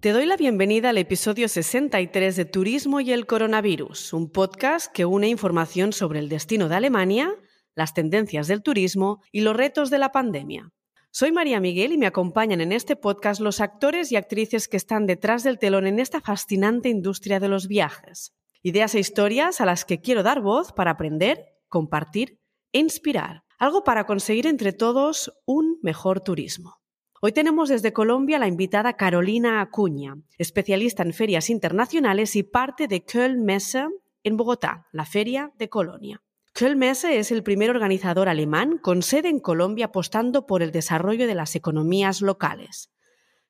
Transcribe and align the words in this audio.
Te 0.00 0.12
doy 0.12 0.24
la 0.24 0.38
bienvenida 0.38 0.88
al 0.88 0.96
episodio 0.96 1.46
63 1.46 2.34
de 2.34 2.46
Turismo 2.46 3.00
y 3.00 3.12
el 3.12 3.26
Coronavirus, 3.26 4.14
un 4.14 4.30
podcast 4.30 4.90
que 4.90 5.04
une 5.04 5.28
información 5.28 5.92
sobre 5.92 6.20
el 6.20 6.30
destino 6.30 6.70
de 6.70 6.76
Alemania, 6.76 7.34
las 7.74 7.92
tendencias 7.92 8.48
del 8.48 8.62
turismo 8.62 9.20
y 9.30 9.42
los 9.42 9.54
retos 9.54 9.90
de 9.90 9.98
la 9.98 10.10
pandemia. 10.10 10.70
Soy 11.10 11.32
María 11.32 11.60
Miguel 11.60 11.92
y 11.92 11.98
me 11.98 12.06
acompañan 12.06 12.62
en 12.62 12.72
este 12.72 12.96
podcast 12.96 13.42
los 13.42 13.60
actores 13.60 14.10
y 14.10 14.16
actrices 14.16 14.68
que 14.68 14.78
están 14.78 15.04
detrás 15.04 15.42
del 15.42 15.58
telón 15.58 15.86
en 15.86 15.98
esta 15.98 16.22
fascinante 16.22 16.88
industria 16.88 17.38
de 17.38 17.48
los 17.48 17.68
viajes. 17.68 18.32
Ideas 18.62 18.94
e 18.94 19.00
historias 19.00 19.60
a 19.60 19.66
las 19.66 19.84
que 19.84 20.00
quiero 20.00 20.22
dar 20.22 20.40
voz 20.40 20.72
para 20.72 20.92
aprender, 20.92 21.44
compartir 21.68 22.38
e 22.72 22.78
inspirar. 22.78 23.42
Algo 23.58 23.84
para 23.84 24.06
conseguir 24.06 24.46
entre 24.46 24.72
todos 24.72 25.30
un 25.44 25.78
mejor 25.82 26.20
turismo. 26.20 26.79
Hoy 27.22 27.32
tenemos 27.32 27.68
desde 27.68 27.92
Colombia 27.92 28.38
la 28.38 28.46
invitada 28.46 28.94
Carolina 28.94 29.60
Acuña, 29.60 30.16
especialista 30.38 31.02
en 31.02 31.12
ferias 31.12 31.50
internacionales 31.50 32.34
y 32.34 32.42
parte 32.42 32.88
de 32.88 33.04
Köln 33.04 33.44
Messe 33.44 33.88
en 34.24 34.38
Bogotá, 34.38 34.86
la 34.90 35.04
feria 35.04 35.52
de 35.58 35.68
Colonia. 35.68 36.22
Köln 36.54 36.78
Messe 36.78 37.18
es 37.18 37.30
el 37.30 37.42
primer 37.42 37.68
organizador 37.68 38.30
alemán 38.30 38.78
con 38.78 39.02
sede 39.02 39.28
en 39.28 39.38
Colombia 39.38 39.86
apostando 39.86 40.46
por 40.46 40.62
el 40.62 40.72
desarrollo 40.72 41.26
de 41.26 41.34
las 41.34 41.54
economías 41.56 42.22
locales. 42.22 42.90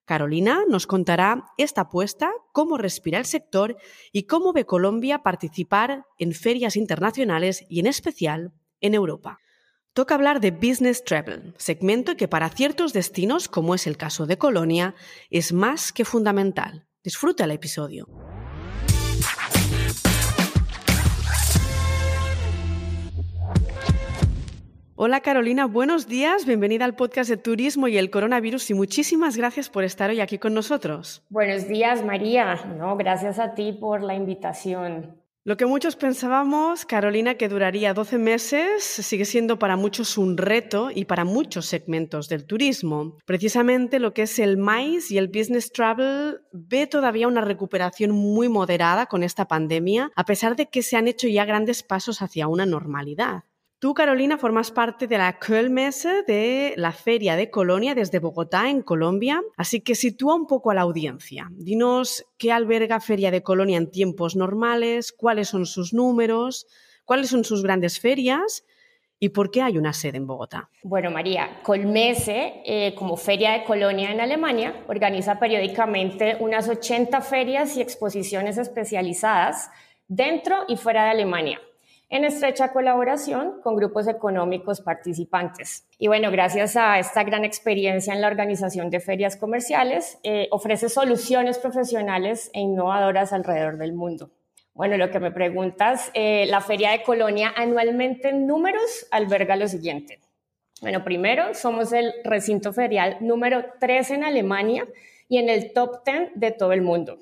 Carolina 0.04 0.64
nos 0.68 0.88
contará 0.88 1.44
esta 1.56 1.82
apuesta, 1.82 2.32
cómo 2.50 2.76
respira 2.76 3.18
el 3.20 3.24
sector 3.24 3.76
y 4.10 4.24
cómo 4.24 4.52
ve 4.52 4.66
Colombia 4.66 5.22
participar 5.22 6.06
en 6.18 6.32
ferias 6.32 6.74
internacionales 6.74 7.64
y 7.68 7.78
en 7.78 7.86
especial 7.86 8.52
en 8.80 8.94
Europa. 8.94 9.38
Toca 9.92 10.14
hablar 10.14 10.38
de 10.38 10.52
Business 10.52 11.02
Travel, 11.02 11.52
segmento 11.56 12.16
que 12.16 12.28
para 12.28 12.48
ciertos 12.48 12.92
destinos, 12.92 13.48
como 13.48 13.74
es 13.74 13.88
el 13.88 13.96
caso 13.96 14.24
de 14.24 14.38
Colonia, 14.38 14.94
es 15.30 15.52
más 15.52 15.92
que 15.92 16.04
fundamental. 16.04 16.86
Disfruta 17.02 17.42
el 17.42 17.50
episodio. 17.50 18.06
Hola 24.94 25.22
Carolina, 25.22 25.66
buenos 25.66 26.06
días, 26.06 26.46
bienvenida 26.46 26.84
al 26.84 26.94
podcast 26.94 27.28
de 27.28 27.36
Turismo 27.36 27.88
y 27.88 27.98
el 27.98 28.10
Coronavirus 28.10 28.70
y 28.70 28.74
muchísimas 28.74 29.36
gracias 29.36 29.70
por 29.70 29.82
estar 29.82 30.10
hoy 30.10 30.20
aquí 30.20 30.38
con 30.38 30.54
nosotros. 30.54 31.24
Buenos 31.30 31.66
días 31.66 32.04
María, 32.04 32.54
no, 32.76 32.96
gracias 32.96 33.40
a 33.40 33.54
ti 33.54 33.72
por 33.72 34.04
la 34.04 34.14
invitación. 34.14 35.19
Lo 35.42 35.56
que 35.56 35.64
muchos 35.64 35.96
pensábamos, 35.96 36.84
Carolina, 36.84 37.36
que 37.36 37.48
duraría 37.48 37.94
12 37.94 38.18
meses, 38.18 38.84
sigue 38.84 39.24
siendo 39.24 39.58
para 39.58 39.76
muchos 39.76 40.18
un 40.18 40.36
reto 40.36 40.90
y 40.94 41.06
para 41.06 41.24
muchos 41.24 41.64
segmentos 41.64 42.28
del 42.28 42.44
turismo. 42.44 43.16
Precisamente 43.24 44.00
lo 44.00 44.12
que 44.12 44.22
es 44.22 44.38
el 44.38 44.58
MICE 44.58 45.14
y 45.14 45.16
el 45.16 45.28
Business 45.28 45.72
Travel 45.72 46.42
ve 46.52 46.86
todavía 46.86 47.26
una 47.26 47.40
recuperación 47.40 48.10
muy 48.10 48.50
moderada 48.50 49.06
con 49.06 49.22
esta 49.22 49.48
pandemia, 49.48 50.10
a 50.14 50.24
pesar 50.24 50.56
de 50.56 50.66
que 50.66 50.82
se 50.82 50.98
han 50.98 51.08
hecho 51.08 51.26
ya 51.26 51.46
grandes 51.46 51.82
pasos 51.82 52.20
hacia 52.20 52.46
una 52.46 52.66
normalidad. 52.66 53.44
Tú, 53.80 53.94
Carolina, 53.94 54.36
formas 54.36 54.70
parte 54.70 55.06
de 55.06 55.16
la 55.16 55.38
Kölmesse 55.38 56.22
de 56.26 56.74
la 56.76 56.92
Feria 56.92 57.34
de 57.34 57.48
Colonia 57.48 57.94
desde 57.94 58.18
Bogotá, 58.18 58.68
en 58.68 58.82
Colombia. 58.82 59.40
Así 59.56 59.80
que 59.80 59.94
sitúa 59.94 60.34
un 60.34 60.46
poco 60.46 60.70
a 60.70 60.74
la 60.74 60.82
audiencia. 60.82 61.48
Dinos 61.52 62.26
qué 62.36 62.52
alberga 62.52 63.00
Feria 63.00 63.30
de 63.30 63.42
Colonia 63.42 63.78
en 63.78 63.90
tiempos 63.90 64.36
normales, 64.36 65.12
cuáles 65.12 65.48
son 65.48 65.64
sus 65.64 65.94
números, 65.94 66.66
cuáles 67.06 67.30
son 67.30 67.42
sus 67.42 67.62
grandes 67.62 67.98
ferias 67.98 68.66
y 69.18 69.30
por 69.30 69.50
qué 69.50 69.62
hay 69.62 69.78
una 69.78 69.94
sede 69.94 70.18
en 70.18 70.26
Bogotá. 70.26 70.68
Bueno, 70.82 71.10
María, 71.10 71.62
Colmese, 71.62 72.60
eh, 72.66 72.94
como 72.94 73.16
Feria 73.16 73.52
de 73.52 73.64
Colonia 73.64 74.12
en 74.12 74.20
Alemania, 74.20 74.84
organiza 74.88 75.38
periódicamente 75.38 76.36
unas 76.40 76.68
80 76.68 77.18
ferias 77.22 77.78
y 77.78 77.80
exposiciones 77.80 78.58
especializadas 78.58 79.70
dentro 80.06 80.66
y 80.68 80.76
fuera 80.76 81.04
de 81.04 81.10
Alemania 81.12 81.62
en 82.10 82.24
estrecha 82.24 82.72
colaboración 82.72 83.60
con 83.62 83.76
grupos 83.76 84.08
económicos 84.08 84.80
participantes. 84.80 85.86
Y 85.96 86.08
bueno, 86.08 86.30
gracias 86.32 86.76
a 86.76 86.98
esta 86.98 87.22
gran 87.22 87.44
experiencia 87.44 88.12
en 88.12 88.20
la 88.20 88.26
organización 88.26 88.90
de 88.90 88.98
ferias 88.98 89.36
comerciales, 89.36 90.18
eh, 90.24 90.48
ofrece 90.50 90.88
soluciones 90.88 91.58
profesionales 91.58 92.50
e 92.52 92.60
innovadoras 92.60 93.32
alrededor 93.32 93.78
del 93.78 93.92
mundo. 93.92 94.30
Bueno, 94.74 94.96
lo 94.96 95.10
que 95.10 95.20
me 95.20 95.30
preguntas, 95.30 96.10
eh, 96.14 96.46
la 96.46 96.60
Feria 96.60 96.90
de 96.90 97.02
Colonia 97.02 97.52
anualmente 97.56 98.30
en 98.30 98.46
números 98.46 99.06
alberga 99.12 99.54
lo 99.54 99.68
siguiente. 99.68 100.18
Bueno, 100.80 101.04
primero, 101.04 101.54
somos 101.54 101.92
el 101.92 102.12
recinto 102.24 102.72
ferial 102.72 103.18
número 103.20 103.64
3 103.78 104.10
en 104.12 104.24
Alemania 104.24 104.88
y 105.28 105.38
en 105.38 105.48
el 105.48 105.72
top 105.72 106.04
10 106.04 106.30
de 106.34 106.50
todo 106.50 106.72
el 106.72 106.82
mundo. 106.82 107.18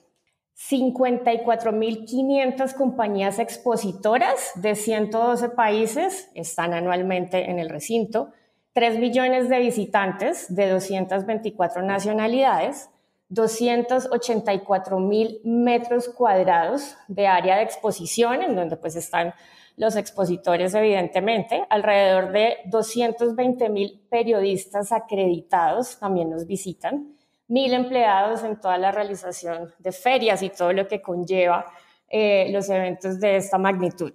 54.500 0.59 2.75
compañías 2.75 3.39
expositoras 3.39 4.51
de 4.57 4.75
112 4.75 5.51
países 5.51 6.29
están 6.35 6.75
anualmente 6.75 7.49
en 7.49 7.61
el 7.61 7.69
recinto, 7.69 8.33
3 8.73 8.99
millones 8.99 9.49
de 9.49 9.61
visitantes 9.61 10.53
de 10.53 10.69
224 10.69 11.83
nacionalidades, 11.83 12.91
284 13.29 14.99
mil 14.99 15.41
metros 15.45 16.09
cuadrados 16.09 16.97
de 17.07 17.29
área 17.29 17.59
de 17.59 17.63
exposición, 17.63 18.43
en 18.43 18.57
donde 18.57 18.77
pues 18.77 18.97
están 18.97 19.35
los 19.77 19.95
expositores 19.95 20.75
evidentemente, 20.75 21.65
alrededor 21.71 22.33
de 22.33 22.57
220 22.67 23.69
mil 23.69 24.05
periodistas 24.11 24.91
acreditados 24.91 26.01
también 26.01 26.31
nos 26.31 26.49
visitan, 26.49 27.17
mil 27.49 27.73
empleados 27.75 28.45
en 28.45 28.61
toda 28.61 28.79
la 28.79 28.93
realización 28.93 29.75
de 29.79 29.93
ferias 29.93 30.43
y 30.43 30.51
todo 30.51 30.73
lo 30.73 30.87
que 30.87 31.03
conlleva 31.03 31.67
eh, 32.09 32.49
los 32.53 32.69
eventos 32.71 33.19
de 33.21 33.37
esta 33.37 33.59
magnitud. 33.59 34.13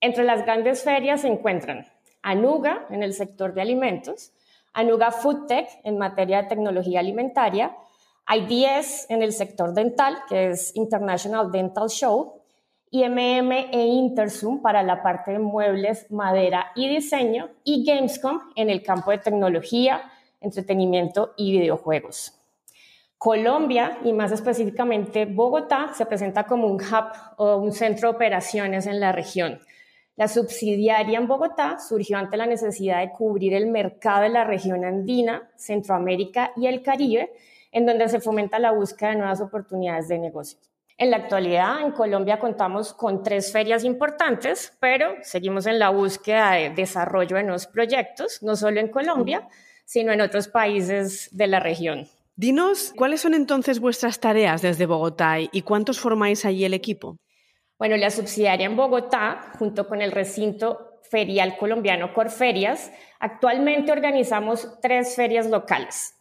Entre 0.00 0.24
las 0.24 0.44
grandes 0.44 0.82
ferias 0.82 1.22
se 1.22 1.28
encuentran 1.28 1.86
Anuga 2.22 2.86
en 2.90 3.02
el 3.02 3.14
sector 3.14 3.54
de 3.54 3.62
alimentos, 3.62 4.32
Anuga 4.72 5.10
Foodtech 5.10 5.68
en 5.84 5.98
materia 5.98 6.42
de 6.42 6.48
tecnología 6.48 7.00
alimentaria, 7.00 7.76
IDS 8.28 9.06
en 9.08 9.22
el 9.22 9.32
sector 9.32 9.72
dental, 9.72 10.18
que 10.28 10.50
es 10.50 10.76
International 10.76 11.50
Dental 11.50 11.88
Show, 11.88 12.42
IMM 12.90 13.52
e 13.52 13.86
Intersum 13.86 14.62
para 14.62 14.82
la 14.82 15.02
parte 15.02 15.32
de 15.32 15.38
muebles, 15.38 16.10
madera 16.10 16.72
y 16.74 16.88
diseño, 16.88 17.50
y 17.64 17.84
Gamescom 17.84 18.40
en 18.56 18.70
el 18.70 18.82
campo 18.82 19.10
de 19.10 19.18
tecnología, 19.18 20.10
entretenimiento 20.40 21.34
y 21.36 21.58
videojuegos. 21.58 22.37
Colombia 23.18 23.98
y 24.04 24.12
más 24.12 24.30
específicamente 24.30 25.24
Bogotá 25.24 25.92
se 25.92 26.06
presenta 26.06 26.44
como 26.44 26.68
un 26.68 26.80
hub 26.80 27.12
o 27.36 27.56
un 27.56 27.72
centro 27.72 28.08
de 28.08 28.16
operaciones 28.16 28.86
en 28.86 29.00
la 29.00 29.10
región. 29.10 29.58
La 30.14 30.28
subsidiaria 30.28 31.18
en 31.18 31.26
Bogotá 31.26 31.78
surgió 31.80 32.16
ante 32.16 32.36
la 32.36 32.46
necesidad 32.46 33.00
de 33.00 33.10
cubrir 33.10 33.54
el 33.54 33.66
mercado 33.66 34.22
de 34.22 34.28
la 34.28 34.44
región 34.44 34.84
andina, 34.84 35.50
Centroamérica 35.56 36.52
y 36.56 36.66
el 36.66 36.82
Caribe, 36.82 37.32
en 37.72 37.86
donde 37.86 38.08
se 38.08 38.20
fomenta 38.20 38.60
la 38.60 38.70
búsqueda 38.70 39.10
de 39.10 39.16
nuevas 39.16 39.40
oportunidades 39.40 40.06
de 40.06 40.18
negocios. 40.18 40.70
En 40.96 41.10
la 41.10 41.18
actualidad, 41.18 41.80
en 41.82 41.92
Colombia 41.92 42.38
contamos 42.38 42.92
con 42.92 43.22
tres 43.22 43.52
ferias 43.52 43.84
importantes, 43.84 44.72
pero 44.80 45.14
seguimos 45.22 45.66
en 45.66 45.78
la 45.80 45.90
búsqueda 45.90 46.52
de 46.52 46.70
desarrollo 46.70 47.36
de 47.36 47.44
nuevos 47.44 47.66
proyectos, 47.66 48.42
no 48.42 48.56
solo 48.56 48.78
en 48.80 48.88
Colombia, 48.88 49.48
sino 49.84 50.12
en 50.12 50.20
otros 50.20 50.48
países 50.48 51.28
de 51.32 51.46
la 51.46 51.60
región. 51.60 52.08
Dinos, 52.40 52.92
¿cuáles 52.94 53.20
son 53.20 53.34
entonces 53.34 53.80
vuestras 53.80 54.20
tareas 54.20 54.62
desde 54.62 54.86
Bogotá 54.86 55.40
y 55.40 55.62
cuántos 55.62 55.98
formáis 55.98 56.44
allí 56.44 56.64
el 56.64 56.72
equipo? 56.72 57.16
Bueno, 57.80 57.96
la 57.96 58.10
subsidiaria 58.10 58.66
en 58.66 58.76
Bogotá, 58.76 59.50
junto 59.58 59.88
con 59.88 60.02
el 60.02 60.12
recinto 60.12 61.00
ferial 61.10 61.56
colombiano 61.56 62.14
Corferias, 62.14 62.92
actualmente 63.18 63.90
organizamos 63.90 64.78
tres 64.80 65.16
ferias 65.16 65.50
locales. 65.50 66.14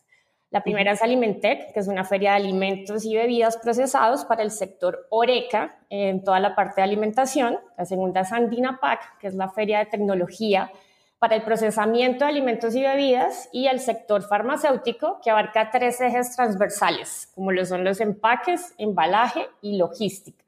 La 0.49 0.63
primera 0.63 0.93
es 0.93 1.03
Alimentec, 1.03 1.71
que 1.71 1.81
es 1.81 1.87
una 1.87 2.03
feria 2.03 2.31
de 2.31 2.37
alimentos 2.37 3.05
y 3.05 3.15
bebidas 3.15 3.57
procesados 3.57 4.25
para 4.25 4.41
el 4.41 4.49
sector 4.49 5.05
Oreca 5.11 5.77
en 5.91 6.23
toda 6.23 6.39
la 6.39 6.55
parte 6.55 6.81
de 6.81 6.85
alimentación. 6.85 7.59
La 7.77 7.85
segunda 7.85 8.21
es 8.21 8.31
Andina 8.31 8.79
Pac, 8.79 9.19
que 9.19 9.27
es 9.27 9.35
la 9.35 9.49
feria 9.49 9.77
de 9.77 9.85
tecnología 9.85 10.71
para 11.19 11.35
el 11.35 11.43
procesamiento 11.43 12.25
de 12.25 12.31
alimentos 12.31 12.75
y 12.75 12.83
bebidas 12.83 13.49
y 13.51 13.67
el 13.67 13.79
sector 13.79 14.21
farmacéutico 14.21 15.19
que 15.23 15.31
abarca 15.31 15.71
tres 15.71 15.99
ejes 15.99 16.35
transversales, 16.35 17.31
como 17.33 17.51
lo 17.51 17.65
son 17.65 17.83
los 17.83 17.99
empaques, 18.01 18.73
embalaje 18.77 19.47
y 19.61 19.77
logística. 19.77 20.43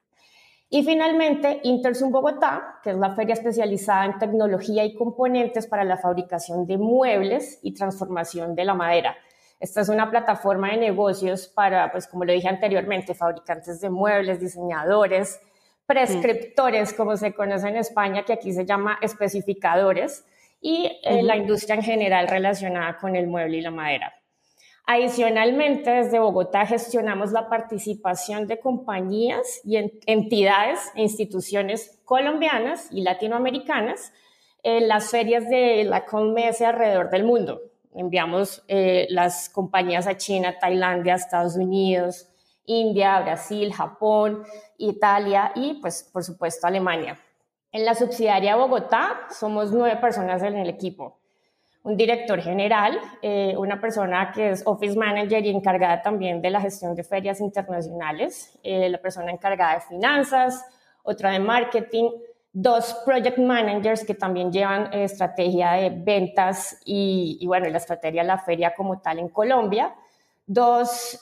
Y 0.71 0.83
finalmente, 0.83 1.61
Intersum 1.63 2.11
Bogotá, 2.11 2.79
que 2.83 2.91
es 2.91 2.97
la 2.97 3.15
feria 3.15 3.33
especializada 3.33 4.05
en 4.05 4.19
tecnología 4.19 4.85
y 4.85 4.93
componentes 4.93 5.65
para 5.65 5.83
la 5.83 5.97
fabricación 5.97 6.67
de 6.67 6.77
muebles 6.77 7.57
y 7.63 7.73
transformación 7.73 8.53
de 8.53 8.65
la 8.65 8.75
madera. 8.75 9.15
Esta 9.59 9.81
es 9.81 9.89
una 9.89 10.11
plataforma 10.11 10.69
de 10.69 10.77
negocios 10.77 11.47
para, 11.47 11.91
pues 11.91 12.05
como 12.05 12.23
lo 12.23 12.33
dije 12.33 12.47
anteriormente, 12.47 13.15
fabricantes 13.15 13.81
de 13.81 13.89
muebles, 13.89 14.39
diseñadores, 14.39 15.41
prescriptores, 15.87 16.93
como 16.93 17.17
se 17.17 17.33
conoce 17.33 17.67
en 17.67 17.77
España, 17.77 18.23
que 18.23 18.33
aquí 18.33 18.53
se 18.53 18.63
llama 18.63 18.99
especificadores, 19.01 20.23
y 20.61 20.99
eh, 21.03 21.23
la 21.23 21.37
industria 21.37 21.75
en 21.75 21.83
general 21.83 22.27
relacionada 22.27 22.97
con 22.97 23.15
el 23.15 23.27
mueble 23.27 23.57
y 23.57 23.61
la 23.61 23.71
madera. 23.71 24.13
Adicionalmente, 24.91 25.91
desde 25.91 26.17
Bogotá 26.17 26.65
gestionamos 26.65 27.31
la 27.31 27.47
participación 27.47 28.47
de 28.47 28.59
compañías 28.59 29.61
y 29.63 29.77
entidades 30.07 30.79
e 30.95 31.03
instituciones 31.03 32.01
colombianas 32.05 32.87
y 32.91 33.01
latinoamericanas 33.01 34.11
en 34.63 34.87
las 34.87 35.11
ferias 35.11 35.47
de 35.47 35.83
la 35.83 36.05
CONMES 36.05 36.61
alrededor 36.61 37.11
del 37.11 37.23
mundo. 37.23 37.61
Enviamos 37.93 38.63
eh, 38.67 39.05
las 39.11 39.49
compañías 39.49 40.07
a 40.07 40.17
China, 40.17 40.57
Tailandia, 40.59 41.13
Estados 41.13 41.55
Unidos, 41.55 42.27
India, 42.65 43.19
Brasil, 43.19 43.71
Japón, 43.71 44.43
Italia 44.77 45.51
y, 45.55 45.75
pues, 45.75 46.09
por 46.11 46.23
supuesto, 46.23 46.65
Alemania. 46.65 47.19
En 47.71 47.85
la 47.85 47.93
subsidiaria 47.93 48.55
Bogotá 48.55 49.27
somos 49.31 49.71
nueve 49.71 49.97
personas 50.01 50.41
en 50.43 50.55
el 50.55 50.69
equipo 50.69 51.19
un 51.83 51.95
director 51.95 52.41
general, 52.41 52.99
eh, 53.21 53.55
una 53.57 53.79
persona 53.79 54.31
que 54.31 54.51
es 54.51 54.63
office 54.65 54.97
manager 54.97 55.45
y 55.45 55.49
encargada 55.49 56.01
también 56.01 56.41
de 56.41 56.49
la 56.49 56.61
gestión 56.61 56.93
de 56.93 57.03
ferias 57.03 57.39
internacionales, 57.39 58.57
eh, 58.63 58.89
la 58.89 58.97
persona 58.97 59.31
encargada 59.31 59.75
de 59.75 59.81
finanzas, 59.81 60.65
otra 61.03 61.31
de 61.31 61.39
marketing, 61.39 62.11
dos 62.51 62.93
project 63.05 63.37
managers 63.37 64.03
que 64.03 64.13
también 64.13 64.51
llevan 64.51 64.93
eh, 64.93 65.05
estrategia 65.05 65.71
de 65.73 65.89
ventas 65.89 66.79
y, 66.83 67.37
y, 67.39 67.47
bueno, 67.47 67.69
la 67.69 67.77
estrategia 67.77 68.21
de 68.21 68.27
la 68.27 68.37
feria 68.37 68.73
como 68.75 68.99
tal 68.99 69.19
en 69.19 69.29
Colombia, 69.29 69.95
dos 70.45 71.19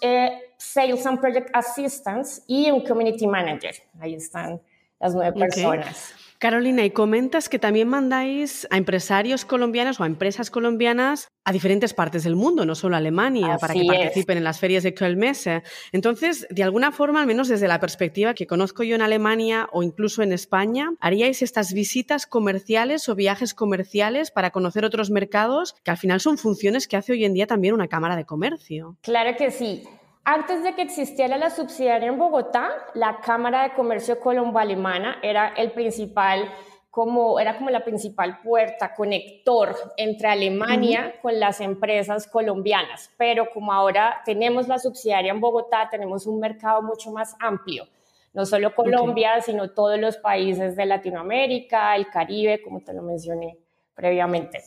sales 0.58 1.06
and 1.06 1.20
project 1.20 1.50
assistants 1.54 2.44
y 2.48 2.72
un 2.72 2.82
community 2.82 3.28
manager. 3.28 3.76
Ahí 4.00 4.16
están 4.16 4.60
las 5.00 5.14
nueve 5.14 5.38
personas. 5.38 6.27
Carolina, 6.40 6.86
y 6.86 6.92
comentas 6.92 7.50
que 7.50 7.58
también 7.58 7.88
mandáis 7.88 8.68
a 8.70 8.78
empresarios 8.78 9.44
colombianos 9.44 10.00
o 10.00 10.04
a 10.04 10.08
empresas 10.08 10.52
colombianas 10.52 11.30
a 11.44 11.52
diferentes 11.52 11.94
partes 11.94 12.24
del 12.24 12.36
mundo, 12.36 12.66
no 12.66 12.76
solo 12.76 12.96
a 12.96 13.00
Alemania, 13.00 13.58
para 13.60 13.74
que 13.74 13.86
participen 13.86 14.38
en 14.38 14.44
las 14.44 14.60
ferias 14.60 14.84
de 14.84 14.94
Kölmesse. 14.94 15.64
Entonces, 15.92 16.46
de 16.52 16.62
alguna 16.62 16.92
forma, 16.92 17.22
al 17.22 17.28
menos 17.28 17.48
desde 17.48 17.68
la 17.68 17.80
perspectiva 17.80 18.36
que 18.36 18.46
conozco 18.46 18.84
yo 18.84 18.96
en 18.96 19.02
Alemania 19.02 19.68
o 19.72 19.82
incluso 19.82 20.22
en 20.22 20.32
España, 20.32 20.92
¿haríais 21.00 21.42
estas 21.42 21.74
visitas 21.74 22.28
comerciales 22.28 23.10
o 23.10 23.16
viajes 23.16 23.54
comerciales 23.54 24.30
para 24.30 24.52
conocer 24.52 24.86
otros 24.86 25.10
mercados 25.10 25.74
que 25.84 25.92
al 25.92 25.98
final 25.98 26.20
son 26.20 26.38
funciones 26.38 26.88
que 26.88 26.98
hace 26.98 27.14
hoy 27.14 27.26
en 27.26 27.34
día 27.34 27.48
también 27.48 27.74
una 27.74 27.88
Cámara 27.88 28.16
de 28.16 28.26
Comercio? 28.26 28.98
Claro 29.02 29.36
que 29.38 29.50
sí. 29.50 29.84
Antes 30.30 30.62
de 30.62 30.76
que 30.76 30.82
existiera 30.82 31.38
la 31.38 31.50
subsidiaria 31.50 32.10
en 32.10 32.18
Bogotá, 32.18 32.70
la 32.96 33.22
Cámara 33.22 33.64
de 33.64 33.74
Comercio 33.74 34.20
Colombo-Alemana 34.20 35.20
era 35.24 35.54
el 35.56 35.72
principal 35.72 36.52
como 36.90 37.40
era 37.40 37.58
como 37.58 37.70
la 37.70 37.86
principal 37.86 38.42
puerta, 38.42 38.94
conector 38.94 39.74
entre 39.96 40.28
Alemania 40.28 41.14
con 41.22 41.40
las 41.40 41.62
empresas 41.62 42.28
colombianas. 42.28 43.10
Pero 43.16 43.50
como 43.54 43.72
ahora 43.72 44.22
tenemos 44.26 44.68
la 44.68 44.80
subsidiaria 44.80 45.32
en 45.32 45.40
Bogotá, 45.40 45.88
tenemos 45.90 46.28
un 46.28 46.42
mercado 46.42 46.82
mucho 46.82 47.10
más 47.10 47.34
amplio. 47.40 47.88
No 48.34 48.46
solo 48.46 48.76
Colombia, 48.76 49.40
sino 49.40 49.70
todos 49.70 49.98
los 49.98 50.18
países 50.18 50.76
de 50.76 50.88
Latinoamérica, 50.88 51.96
el 51.96 52.10
Caribe, 52.10 52.62
como 52.62 52.82
te 52.82 52.92
lo 52.92 53.02
mencioné 53.02 53.60
previamente. 53.96 54.62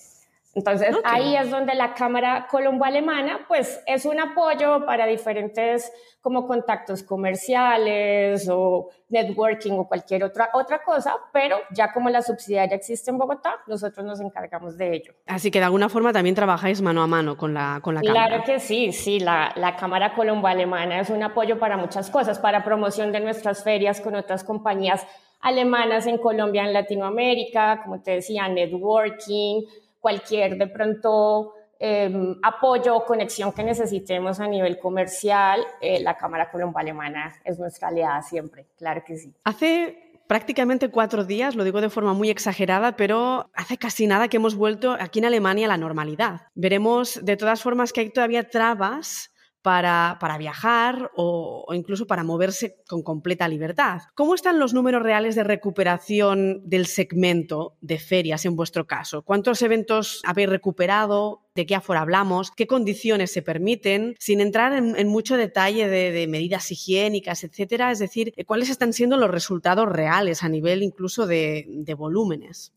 Entonces, 0.52 0.96
ahí 1.04 1.36
es 1.36 1.48
donde 1.48 1.74
la 1.74 1.94
Cámara 1.94 2.48
Colombo-Alemana, 2.50 3.44
pues, 3.46 3.80
es 3.86 4.04
un 4.04 4.18
apoyo 4.18 4.84
para 4.84 5.06
diferentes 5.06 5.92
como 6.20 6.46
contactos 6.46 7.04
comerciales 7.04 8.48
o 8.50 8.90
networking 9.08 9.72
o 9.72 9.86
cualquier 9.86 10.24
otra, 10.24 10.50
otra 10.52 10.82
cosa, 10.82 11.14
pero 11.32 11.56
ya 11.70 11.92
como 11.92 12.10
la 12.10 12.20
subsidiaria 12.20 12.76
existe 12.76 13.10
en 13.10 13.18
Bogotá, 13.18 13.60
nosotros 13.68 14.04
nos 14.04 14.20
encargamos 14.20 14.76
de 14.76 14.96
ello. 14.96 15.14
Así 15.26 15.50
que 15.50 15.60
de 15.60 15.66
alguna 15.66 15.88
forma 15.88 16.12
también 16.12 16.34
trabajáis 16.34 16.82
mano 16.82 17.02
a 17.02 17.06
mano 17.06 17.36
con 17.36 17.54
la, 17.54 17.78
con 17.80 17.94
la 17.94 18.02
Cámara. 18.02 18.26
Claro 18.26 18.44
que 18.44 18.58
sí, 18.58 18.92
sí, 18.92 19.20
la, 19.20 19.52
la 19.54 19.76
Cámara 19.76 20.14
Colombo-Alemana 20.14 21.00
es 21.00 21.10
un 21.10 21.22
apoyo 21.22 21.60
para 21.60 21.76
muchas 21.76 22.10
cosas, 22.10 22.40
para 22.40 22.64
promoción 22.64 23.12
de 23.12 23.20
nuestras 23.20 23.62
ferias 23.62 24.00
con 24.00 24.16
otras 24.16 24.42
compañías 24.42 25.06
alemanas 25.40 26.06
en 26.06 26.18
Colombia, 26.18 26.64
en 26.64 26.72
Latinoamérica, 26.72 27.82
como 27.82 28.02
te 28.02 28.12
decía, 28.16 28.48
networking, 28.48 29.62
cualquier 30.00 30.56
de 30.56 30.66
pronto 30.66 31.54
em, 31.78 32.36
apoyo 32.42 32.96
o 32.96 33.04
conexión 33.04 33.52
que 33.52 33.62
necesitemos 33.62 34.40
a 34.40 34.46
nivel 34.46 34.78
comercial, 34.78 35.64
eh, 35.80 36.00
la 36.00 36.16
Cámara 36.16 36.50
Colombo-Alemana 36.50 37.36
es 37.44 37.58
nuestra 37.58 37.88
aliada 37.88 38.22
siempre, 38.22 38.66
claro 38.76 39.02
que 39.06 39.16
sí. 39.16 39.34
Hace 39.44 40.10
prácticamente 40.26 40.90
cuatro 40.90 41.24
días, 41.24 41.56
lo 41.56 41.64
digo 41.64 41.80
de 41.80 41.90
forma 41.90 42.12
muy 42.12 42.30
exagerada, 42.30 42.96
pero 42.96 43.50
hace 43.54 43.78
casi 43.78 44.06
nada 44.06 44.28
que 44.28 44.36
hemos 44.36 44.54
vuelto 44.54 44.96
aquí 45.00 45.18
en 45.18 45.24
Alemania 45.24 45.66
a 45.66 45.68
la 45.68 45.76
normalidad. 45.76 46.42
Veremos 46.54 47.18
de 47.24 47.36
todas 47.36 47.62
formas 47.62 47.92
que 47.92 48.00
hay 48.02 48.10
todavía 48.10 48.48
trabas 48.48 49.32
para, 49.62 50.18
viajar 50.38 51.10
o, 51.16 51.66
incluso 51.72 52.06
para 52.06 52.24
moverse 52.24 52.82
con 52.88 53.02
completa 53.02 53.48
libertad. 53.48 54.00
¿Cómo 54.14 54.34
están 54.34 54.58
los 54.58 54.74
números 54.74 55.02
reales 55.02 55.34
de 55.34 55.44
recuperación 55.44 56.62
del 56.64 56.86
segmento 56.86 57.76
de 57.80 57.98
ferias 57.98 58.44
en 58.44 58.56
vuestro 58.56 58.86
caso? 58.86 59.22
¿Cuántos 59.22 59.62
eventos 59.62 60.22
habéis 60.24 60.48
recuperado? 60.48 61.42
¿De 61.54 61.66
qué 61.66 61.74
afuera 61.74 62.02
hablamos? 62.02 62.50
¿Qué 62.52 62.66
condiciones 62.66 63.32
se 63.32 63.42
permiten? 63.42 64.14
Sin 64.18 64.40
entrar 64.40 64.72
en, 64.72 65.08
mucho 65.08 65.36
detalle 65.36 65.88
de, 65.88 66.26
medidas 66.26 66.70
higiénicas, 66.70 67.44
etcétera. 67.44 67.90
Es 67.90 67.98
decir, 67.98 68.32
¿cuáles 68.46 68.70
están 68.70 68.92
siendo 68.92 69.16
los 69.16 69.30
resultados 69.30 69.88
reales 69.88 70.42
a 70.42 70.48
nivel 70.48 70.82
incluso 70.82 71.26
de 71.26 71.94
volúmenes? 71.98 72.72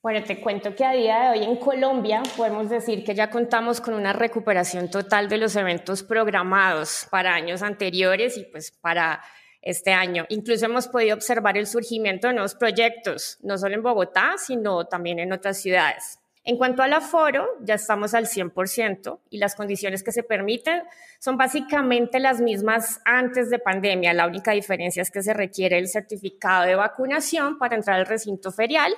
Bueno, 0.00 0.22
te 0.22 0.40
cuento 0.40 0.76
que 0.76 0.84
a 0.84 0.92
día 0.92 1.22
de 1.22 1.28
hoy 1.30 1.44
en 1.44 1.56
Colombia 1.56 2.22
podemos 2.36 2.70
decir 2.70 3.02
que 3.02 3.16
ya 3.16 3.30
contamos 3.30 3.80
con 3.80 3.94
una 3.94 4.12
recuperación 4.12 4.88
total 4.88 5.28
de 5.28 5.38
los 5.38 5.56
eventos 5.56 6.04
programados 6.04 7.08
para 7.10 7.34
años 7.34 7.62
anteriores 7.62 8.36
y 8.36 8.44
pues 8.44 8.70
para 8.70 9.20
este 9.60 9.90
año. 9.92 10.24
Incluso 10.28 10.66
hemos 10.66 10.86
podido 10.86 11.16
observar 11.16 11.58
el 11.58 11.66
surgimiento 11.66 12.28
de 12.28 12.34
nuevos 12.34 12.54
proyectos, 12.54 13.38
no 13.42 13.58
solo 13.58 13.74
en 13.74 13.82
Bogotá, 13.82 14.34
sino 14.38 14.86
también 14.86 15.18
en 15.18 15.32
otras 15.32 15.60
ciudades. 15.60 16.20
En 16.44 16.56
cuanto 16.56 16.84
al 16.84 16.92
aforo, 16.92 17.48
ya 17.60 17.74
estamos 17.74 18.14
al 18.14 18.26
100% 18.26 19.18
y 19.30 19.38
las 19.38 19.56
condiciones 19.56 20.04
que 20.04 20.12
se 20.12 20.22
permiten 20.22 20.84
son 21.18 21.36
básicamente 21.36 22.20
las 22.20 22.40
mismas 22.40 23.00
antes 23.04 23.50
de 23.50 23.58
pandemia. 23.58 24.14
La 24.14 24.28
única 24.28 24.52
diferencia 24.52 25.02
es 25.02 25.10
que 25.10 25.24
se 25.24 25.34
requiere 25.34 25.76
el 25.76 25.88
certificado 25.88 26.66
de 26.66 26.76
vacunación 26.76 27.58
para 27.58 27.74
entrar 27.74 27.98
al 27.98 28.06
recinto 28.06 28.52
ferial 28.52 28.94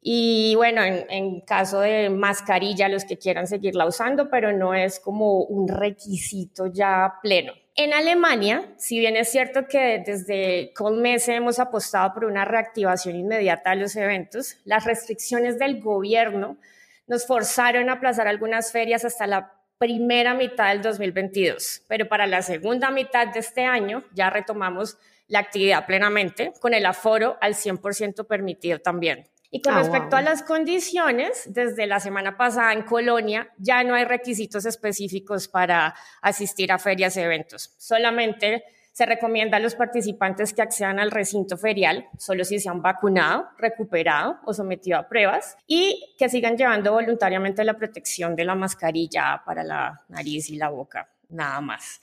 y 0.00 0.54
bueno, 0.54 0.82
en, 0.84 1.40
caso 1.40 1.80
de 1.80 2.08
mascarilla, 2.08 2.88
los 2.88 3.04
que 3.04 3.18
quieran 3.18 3.46
seguirla 3.46 3.86
usando, 3.86 4.30
pero 4.30 4.52
no 4.52 4.74
es 4.74 5.00
como 5.00 5.42
un 5.42 5.68
requisito 5.68 6.66
ya 6.66 7.14
pleno. 7.22 7.52
En 7.74 7.92
Alemania, 7.92 8.74
si 8.76 8.98
bien 8.98 9.16
es 9.16 9.30
cierto 9.30 9.66
que 9.68 10.02
desde 10.04 10.72
Colmese 10.74 11.34
hemos 11.34 11.58
apostado 11.58 12.12
por 12.14 12.24
una 12.24 12.44
reactivación 12.44 13.16
inmediata 13.16 13.70
de 13.70 13.76
los 13.76 13.96
eventos, 13.96 14.56
las 14.64 14.84
restricciones 14.84 15.58
del 15.58 15.80
gobierno 15.80 16.58
nos 17.06 17.26
forzaron 17.26 17.88
a 17.88 17.94
aplazar 17.94 18.28
algunas 18.28 18.72
ferias 18.72 19.04
hasta 19.04 19.26
la 19.26 19.52
primera 19.78 20.34
mitad 20.34 20.68
del 20.70 20.82
2022, 20.82 21.84
pero 21.88 22.08
para 22.08 22.26
la 22.26 22.42
segunda 22.42 22.90
mitad 22.90 23.28
de 23.28 23.40
este 23.40 23.64
año 23.64 24.04
ya 24.12 24.28
retomamos 24.28 24.98
la 25.28 25.38
actividad 25.38 25.86
plenamente 25.86 26.52
con 26.60 26.74
el 26.74 26.84
aforo 26.84 27.36
al 27.40 27.54
100% 27.54 28.26
permitido 28.26 28.80
también. 28.80 29.28
Y 29.50 29.62
con 29.62 29.74
ah, 29.74 29.78
respecto 29.78 30.16
a 30.16 30.22
las 30.22 30.42
condiciones, 30.42 31.44
desde 31.46 31.86
la 31.86 32.00
semana 32.00 32.36
pasada 32.36 32.72
en 32.72 32.82
Colonia 32.82 33.50
ya 33.56 33.82
no 33.82 33.94
hay 33.94 34.04
requisitos 34.04 34.66
específicos 34.66 35.48
para 35.48 35.94
asistir 36.20 36.70
a 36.70 36.78
ferias 36.78 37.16
y 37.16 37.20
eventos. 37.20 37.74
Solamente 37.78 38.64
se 38.98 39.06
recomienda 39.06 39.58
a 39.58 39.60
los 39.60 39.76
participantes 39.76 40.52
que 40.52 40.60
accedan 40.60 40.98
al 40.98 41.12
recinto 41.12 41.56
ferial 41.56 42.08
solo 42.18 42.44
si 42.44 42.58
se 42.58 42.68
han 42.68 42.82
vacunado, 42.82 43.48
recuperado 43.56 44.40
o 44.44 44.52
sometido 44.52 44.98
a 44.98 45.08
pruebas 45.08 45.56
y 45.68 46.16
que 46.18 46.28
sigan 46.28 46.56
llevando 46.56 46.92
voluntariamente 46.92 47.62
la 47.62 47.74
protección 47.74 48.34
de 48.34 48.44
la 48.44 48.56
mascarilla 48.56 49.40
para 49.46 49.62
la 49.62 50.02
nariz 50.08 50.50
y 50.50 50.56
la 50.56 50.70
boca, 50.70 51.08
nada 51.28 51.60
más. 51.60 52.00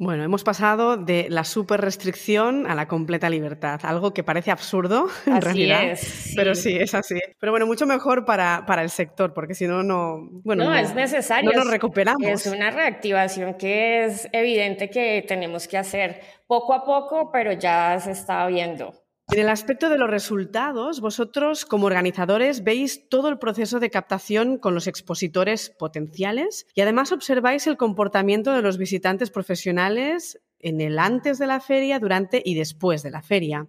Bueno, 0.00 0.24
hemos 0.24 0.44
pasado 0.44 0.96
de 0.96 1.26
la 1.28 1.44
super 1.44 1.78
restricción 1.78 2.66
a 2.66 2.74
la 2.74 2.88
completa 2.88 3.28
libertad, 3.28 3.80
algo 3.82 4.14
que 4.14 4.24
parece 4.24 4.50
absurdo 4.50 5.08
en 5.26 5.42
realidad, 5.42 5.98
pero 6.34 6.54
sí, 6.54 6.74
es 6.74 6.94
así. 6.94 7.20
Pero 7.38 7.52
bueno, 7.52 7.66
mucho 7.66 7.86
mejor 7.86 8.24
para, 8.24 8.64
para 8.66 8.82
el 8.82 8.88
sector, 8.88 9.34
porque 9.34 9.54
si 9.54 9.66
no, 9.66 9.82
no, 9.82 10.26
bueno, 10.42 10.64
no, 10.64 10.74
es 10.74 10.94
necesario. 10.94 11.50
No 11.52 11.64
nos 11.64 11.70
recuperamos. 11.70 12.26
Es 12.26 12.46
una 12.46 12.70
reactivación 12.70 13.58
que 13.58 14.06
es 14.06 14.26
evidente 14.32 14.88
que 14.88 15.22
tenemos 15.28 15.68
que 15.68 15.76
hacer 15.76 16.22
poco 16.46 16.72
a 16.72 16.82
poco, 16.82 17.30
pero 17.30 17.52
ya 17.52 18.00
se 18.00 18.12
está 18.12 18.46
viendo. 18.46 18.94
En 19.32 19.38
el 19.38 19.48
aspecto 19.48 19.88
de 19.88 19.96
los 19.96 20.10
resultados, 20.10 21.00
vosotros 21.00 21.64
como 21.64 21.86
organizadores 21.86 22.64
veis 22.64 23.08
todo 23.08 23.28
el 23.28 23.38
proceso 23.38 23.78
de 23.78 23.88
captación 23.88 24.58
con 24.58 24.74
los 24.74 24.88
expositores 24.88 25.70
potenciales 25.70 26.66
y 26.74 26.80
además 26.80 27.12
observáis 27.12 27.68
el 27.68 27.76
comportamiento 27.76 28.52
de 28.52 28.62
los 28.62 28.76
visitantes 28.76 29.30
profesionales 29.30 30.40
en 30.58 30.80
el 30.80 30.98
antes 30.98 31.38
de 31.38 31.46
la 31.46 31.60
feria, 31.60 32.00
durante 32.00 32.42
y 32.44 32.56
después 32.56 33.04
de 33.04 33.12
la 33.12 33.22
feria. 33.22 33.68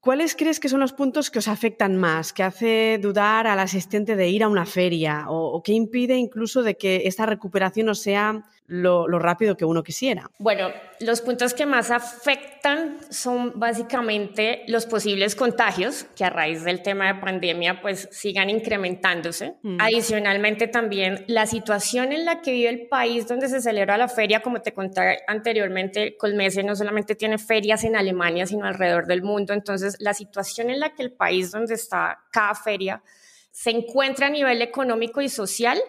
¿Cuáles 0.00 0.34
crees 0.34 0.58
que 0.58 0.68
son 0.68 0.80
los 0.80 0.92
puntos 0.92 1.30
que 1.30 1.38
os 1.38 1.48
afectan 1.48 1.96
más, 1.96 2.32
que 2.32 2.42
hace 2.42 2.98
dudar 3.00 3.46
al 3.46 3.58
asistente 3.58 4.16
de 4.16 4.28
ir 4.28 4.42
a 4.42 4.48
una 4.48 4.66
feria 4.66 5.26
o, 5.28 5.62
que 5.62 5.72
impide 5.72 6.16
incluso 6.16 6.62
de 6.62 6.76
que 6.76 7.02
esta 7.06 7.24
recuperación 7.24 7.86
no 7.86 7.94
sea 7.94 8.42
lo, 8.66 9.06
rápido 9.18 9.56
que 9.56 9.64
uno 9.64 9.82
quisiera. 9.82 10.30
Bueno, 10.38 10.70
los 11.00 11.20
puntos 11.20 11.52
que 11.52 11.66
más 11.66 11.90
afectan 11.90 12.96
son 13.10 13.58
básicamente 13.58 14.62
los 14.68 14.86
posibles 14.86 15.34
contagios, 15.36 16.06
que 16.16 16.24
a 16.24 16.30
raíz 16.30 16.64
del 16.64 16.82
tema 16.82 17.12
de 17.12 17.20
pandemia 17.20 17.82
pues 17.82 18.08
sigan 18.10 18.48
incrementándose. 18.48 19.56
Mm. 19.62 19.76
Adicionalmente 19.80 20.66
también 20.66 21.24
la 21.28 21.46
situación 21.46 22.12
en 22.12 22.24
la 22.24 22.40
que 22.40 22.52
vive 22.52 22.70
el 22.70 22.88
país 22.88 23.28
donde 23.28 23.48
se 23.48 23.60
celebra 23.60 23.98
la 23.98 24.08
feria, 24.08 24.40
como 24.40 24.62
te 24.62 24.72
conté 24.72 25.18
anteriormente, 25.26 26.16
Colmese 26.16 26.62
no 26.62 26.74
solamente 26.74 27.14
tiene 27.14 27.38
ferias 27.38 27.84
en 27.84 27.96
Alemania, 27.96 28.46
sino 28.46 28.66
alrededor 28.66 29.06
del 29.06 29.22
mundo. 29.22 29.52
Entonces, 29.52 29.96
la 29.98 30.14
situación 30.14 30.70
en 30.70 30.80
la 30.80 30.94
que 30.94 31.02
el 31.02 31.12
país 31.12 31.50
donde 31.50 31.74
está 31.74 32.20
cada 32.30 32.54
feria 32.54 33.02
se 33.50 33.70
encuentra 33.70 34.26
a 34.26 34.30
nivel 34.30 34.62
económico 34.62 35.20
y 35.20 35.28
social 35.28 35.80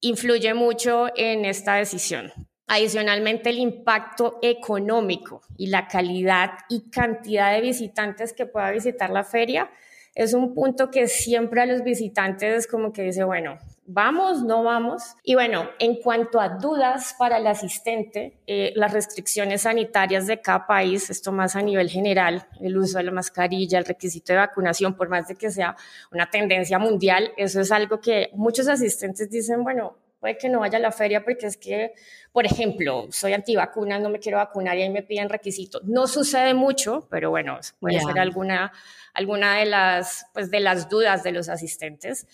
influye 0.00 0.54
mucho 0.54 1.06
en 1.16 1.44
esta 1.44 1.74
decisión. 1.74 2.32
Adicionalmente, 2.68 3.50
el 3.50 3.58
impacto 3.58 4.38
económico 4.42 5.42
y 5.56 5.68
la 5.68 5.86
calidad 5.86 6.50
y 6.68 6.90
cantidad 6.90 7.52
de 7.52 7.60
visitantes 7.60 8.32
que 8.32 8.46
pueda 8.46 8.70
visitar 8.70 9.10
la 9.10 9.22
feria 9.22 9.70
es 10.14 10.34
un 10.34 10.54
punto 10.54 10.90
que 10.90 11.06
siempre 11.06 11.60
a 11.60 11.66
los 11.66 11.84
visitantes 11.84 12.54
es 12.54 12.66
como 12.66 12.92
que 12.92 13.02
dice, 13.02 13.22
bueno, 13.22 13.58
vamos, 13.86 14.42
no 14.42 14.62
vamos. 14.62 15.16
Y 15.22 15.34
bueno, 15.34 15.68
en 15.78 15.96
cuanto 15.96 16.40
a 16.40 16.48
dudas 16.48 17.14
para 17.18 17.38
el 17.38 17.46
asistente, 17.46 18.38
eh, 18.46 18.72
las 18.76 18.92
restricciones 18.92 19.62
sanitarias 19.62 20.26
de 20.26 20.40
cada 20.40 20.66
país, 20.66 21.08
esto 21.10 21.32
más 21.32 21.56
a 21.56 21.62
nivel 21.62 21.88
general, 21.88 22.46
el 22.60 22.76
uso 22.76 22.98
de 22.98 23.04
la 23.04 23.12
mascarilla, 23.12 23.78
el 23.78 23.84
requisito 23.84 24.32
de 24.32 24.40
vacunación, 24.40 24.94
por 24.94 25.08
más 25.08 25.28
de 25.28 25.36
que 25.36 25.50
sea 25.50 25.76
una 26.12 26.28
tendencia 26.28 26.78
mundial, 26.78 27.32
eso 27.36 27.60
es 27.60 27.72
algo 27.72 28.00
que 28.00 28.30
muchos 28.34 28.68
asistentes 28.68 29.30
dicen, 29.30 29.62
bueno, 29.64 29.96
puede 30.20 30.38
que 30.38 30.48
no 30.48 30.60
vaya 30.60 30.78
a 30.78 30.80
la 30.80 30.92
feria 30.92 31.24
porque 31.24 31.46
es 31.46 31.56
que, 31.56 31.92
por 32.32 32.46
ejemplo, 32.46 33.06
soy 33.10 33.32
antivacuna, 33.32 33.98
no 33.98 34.10
me 34.10 34.18
quiero 34.18 34.38
vacunar 34.38 34.76
y 34.76 34.82
ahí 34.82 34.90
me 34.90 35.02
piden 35.02 35.28
requisitos. 35.28 35.82
No 35.84 36.06
sucede 36.06 36.54
mucho, 36.54 37.06
pero 37.10 37.30
bueno, 37.30 37.58
puede 37.78 38.00
ser 38.00 38.18
alguna, 38.18 38.72
alguna 39.14 39.58
de, 39.58 39.66
las, 39.66 40.26
pues, 40.32 40.50
de 40.50 40.60
las 40.60 40.88
dudas 40.88 41.22
de 41.22 41.32
los 41.32 41.48
asistentes. 41.48 42.26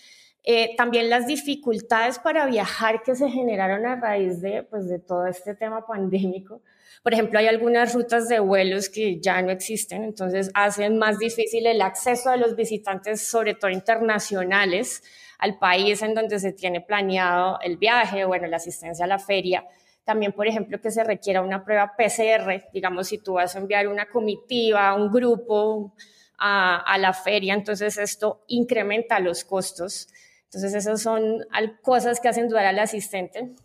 Eh, 0.45 0.75
también 0.75 1.09
las 1.09 1.25
dificultades 1.25 2.19
para 2.19 2.45
viajar 2.45 3.01
que 3.01 3.15
se 3.15 3.29
generaron 3.29 3.85
a 3.85 3.95
raíz 3.95 4.41
de, 4.41 4.63
pues, 4.63 4.89
de 4.89 4.99
todo 4.99 5.25
este 5.25 5.55
tema 5.55 5.85
pandémico. 5.85 6.61
Por 7.01 7.13
ejemplo, 7.13 7.39
hay 7.39 7.47
algunas 7.47 7.93
rutas 7.93 8.27
de 8.27 8.39
vuelos 8.39 8.89
que 8.89 9.19
ya 9.19 9.41
no 9.41 9.51
existen, 9.51 10.03
entonces 10.03 10.51
hacen 10.53 10.97
más 10.97 11.17
difícil 11.17 11.65
el 11.65 11.81
acceso 11.81 12.29
de 12.29 12.37
los 12.37 12.55
visitantes, 12.55 13.25
sobre 13.25 13.55
todo 13.55 13.71
internacionales, 13.71 15.03
al 15.37 15.57
país 15.59 16.01
en 16.01 16.13
donde 16.13 16.39
se 16.39 16.53
tiene 16.53 16.81
planeado 16.81 17.59
el 17.61 17.77
viaje, 17.77 18.25
bueno, 18.25 18.47
la 18.47 18.57
asistencia 18.57 19.05
a 19.05 19.07
la 19.07 19.19
feria. 19.19 19.65
También, 20.05 20.33
por 20.33 20.47
ejemplo, 20.47 20.79
que 20.81 20.91
se 20.91 21.03
requiera 21.03 21.41
una 21.41 21.63
prueba 21.63 21.93
PCR, 21.97 22.69
digamos, 22.73 23.07
si 23.07 23.17
tú 23.17 23.33
vas 23.33 23.55
a 23.55 23.59
enviar 23.59 23.87
una 23.87 24.05
comitiva, 24.07 24.93
un 24.93 25.11
grupo 25.11 25.93
a, 26.37 26.77
a 26.77 26.97
la 26.97 27.13
feria, 27.13 27.53
entonces 27.53 27.97
esto 27.97 28.43
incrementa 28.47 29.19
los 29.19 29.45
costos. 29.45 30.09
Entonces, 30.53 30.75
esas 30.75 31.01
son 31.01 31.43
cosas 31.81 32.19
que 32.19 32.29
hacen 32.29 32.47
dudar 32.47 32.65
al 32.65 32.77
asistente. 32.77 33.55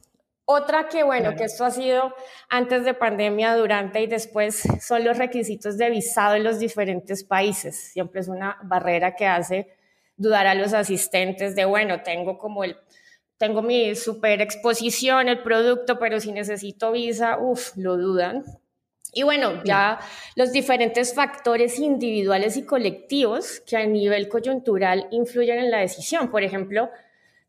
Otra 0.47 0.89
que, 0.89 1.03
bueno, 1.03 1.35
que 1.37 1.45
esto 1.45 1.67
ha 1.67 1.71
sido 1.71 2.15
antes 2.49 2.83
de 2.87 2.95
pandemia, 2.95 3.55
durante 3.57 4.01
y 4.01 4.07
después, 4.07 4.63
son 4.81 5.05
los 5.05 5.19
requisitos 5.19 5.77
de 5.77 5.91
visado 5.91 6.37
en 6.37 6.45
los 6.45 6.59
diferentes 6.59 7.25
países. 7.25 7.93
Siempre 7.93 8.23
es 8.23 8.29
una 8.29 8.57
barrera 8.63 9.15
que 9.15 9.27
hace 9.27 9.69
dudar 10.17 10.47
a 10.47 10.55
los 10.55 10.73
asistentes 10.73 11.55
de, 11.55 11.67
bueno, 11.67 12.03
tengo 12.03 12.39
como 12.39 12.65
el, 12.65 12.79
tengo 13.37 13.61
mi 13.61 13.95
super 13.95 14.41
exposición, 14.41 15.29
el 15.29 15.43
producto, 15.43 15.99
pero 15.99 16.21
si 16.21 16.33
necesito 16.33 16.93
visa, 16.93 17.37
uff, 17.39 17.77
lo 17.77 17.99
dudan. 17.99 18.45
Y 19.13 19.23
bueno, 19.23 19.63
ya 19.65 19.99
los 20.37 20.53
diferentes 20.53 21.15
factores 21.15 21.79
individuales 21.79 22.57
y 22.57 22.65
colectivos 22.65 23.61
que 23.67 23.77
a 23.77 23.87
nivel 23.87 24.29
coyuntural 24.29 25.09
influyen 25.11 25.59
en 25.59 25.71
la 25.71 25.79
decisión. 25.79 26.31
Por 26.31 26.43
ejemplo, 26.43 26.91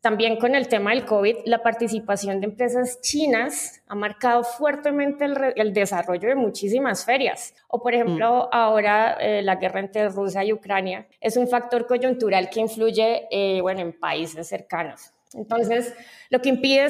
también 0.00 0.38
con 0.38 0.54
el 0.54 0.66
tema 0.68 0.90
del 0.90 1.04
COVID, 1.04 1.36
la 1.44 1.62
participación 1.62 2.40
de 2.40 2.46
empresas 2.46 3.02
chinas 3.02 3.82
ha 3.86 3.94
marcado 3.94 4.42
fuertemente 4.44 5.26
el, 5.56 5.74
desarrollo 5.74 6.30
de 6.30 6.34
muchísimas 6.34 7.04
ferias. 7.04 7.54
O, 7.68 7.82
por 7.82 7.94
ejemplo, 7.94 8.44
mm. 8.44 8.48
ahora 8.50 9.18
eh, 9.20 9.42
la 9.42 9.56
guerra 9.56 9.80
entre 9.80 10.08
Rusia 10.08 10.42
y 10.42 10.54
Ucrania 10.54 11.06
es 11.20 11.36
un 11.36 11.46
factor 11.48 11.86
coyuntural 11.86 12.48
que 12.48 12.60
influye 12.60 13.28
eh, 13.30 13.60
bueno, 13.60 13.80
en 13.80 13.92
países 13.92 14.48
cercanos. 14.48 15.12
Entonces, 15.34 15.94
lo 16.28 16.42
que 16.42 16.48
impide 16.48 16.86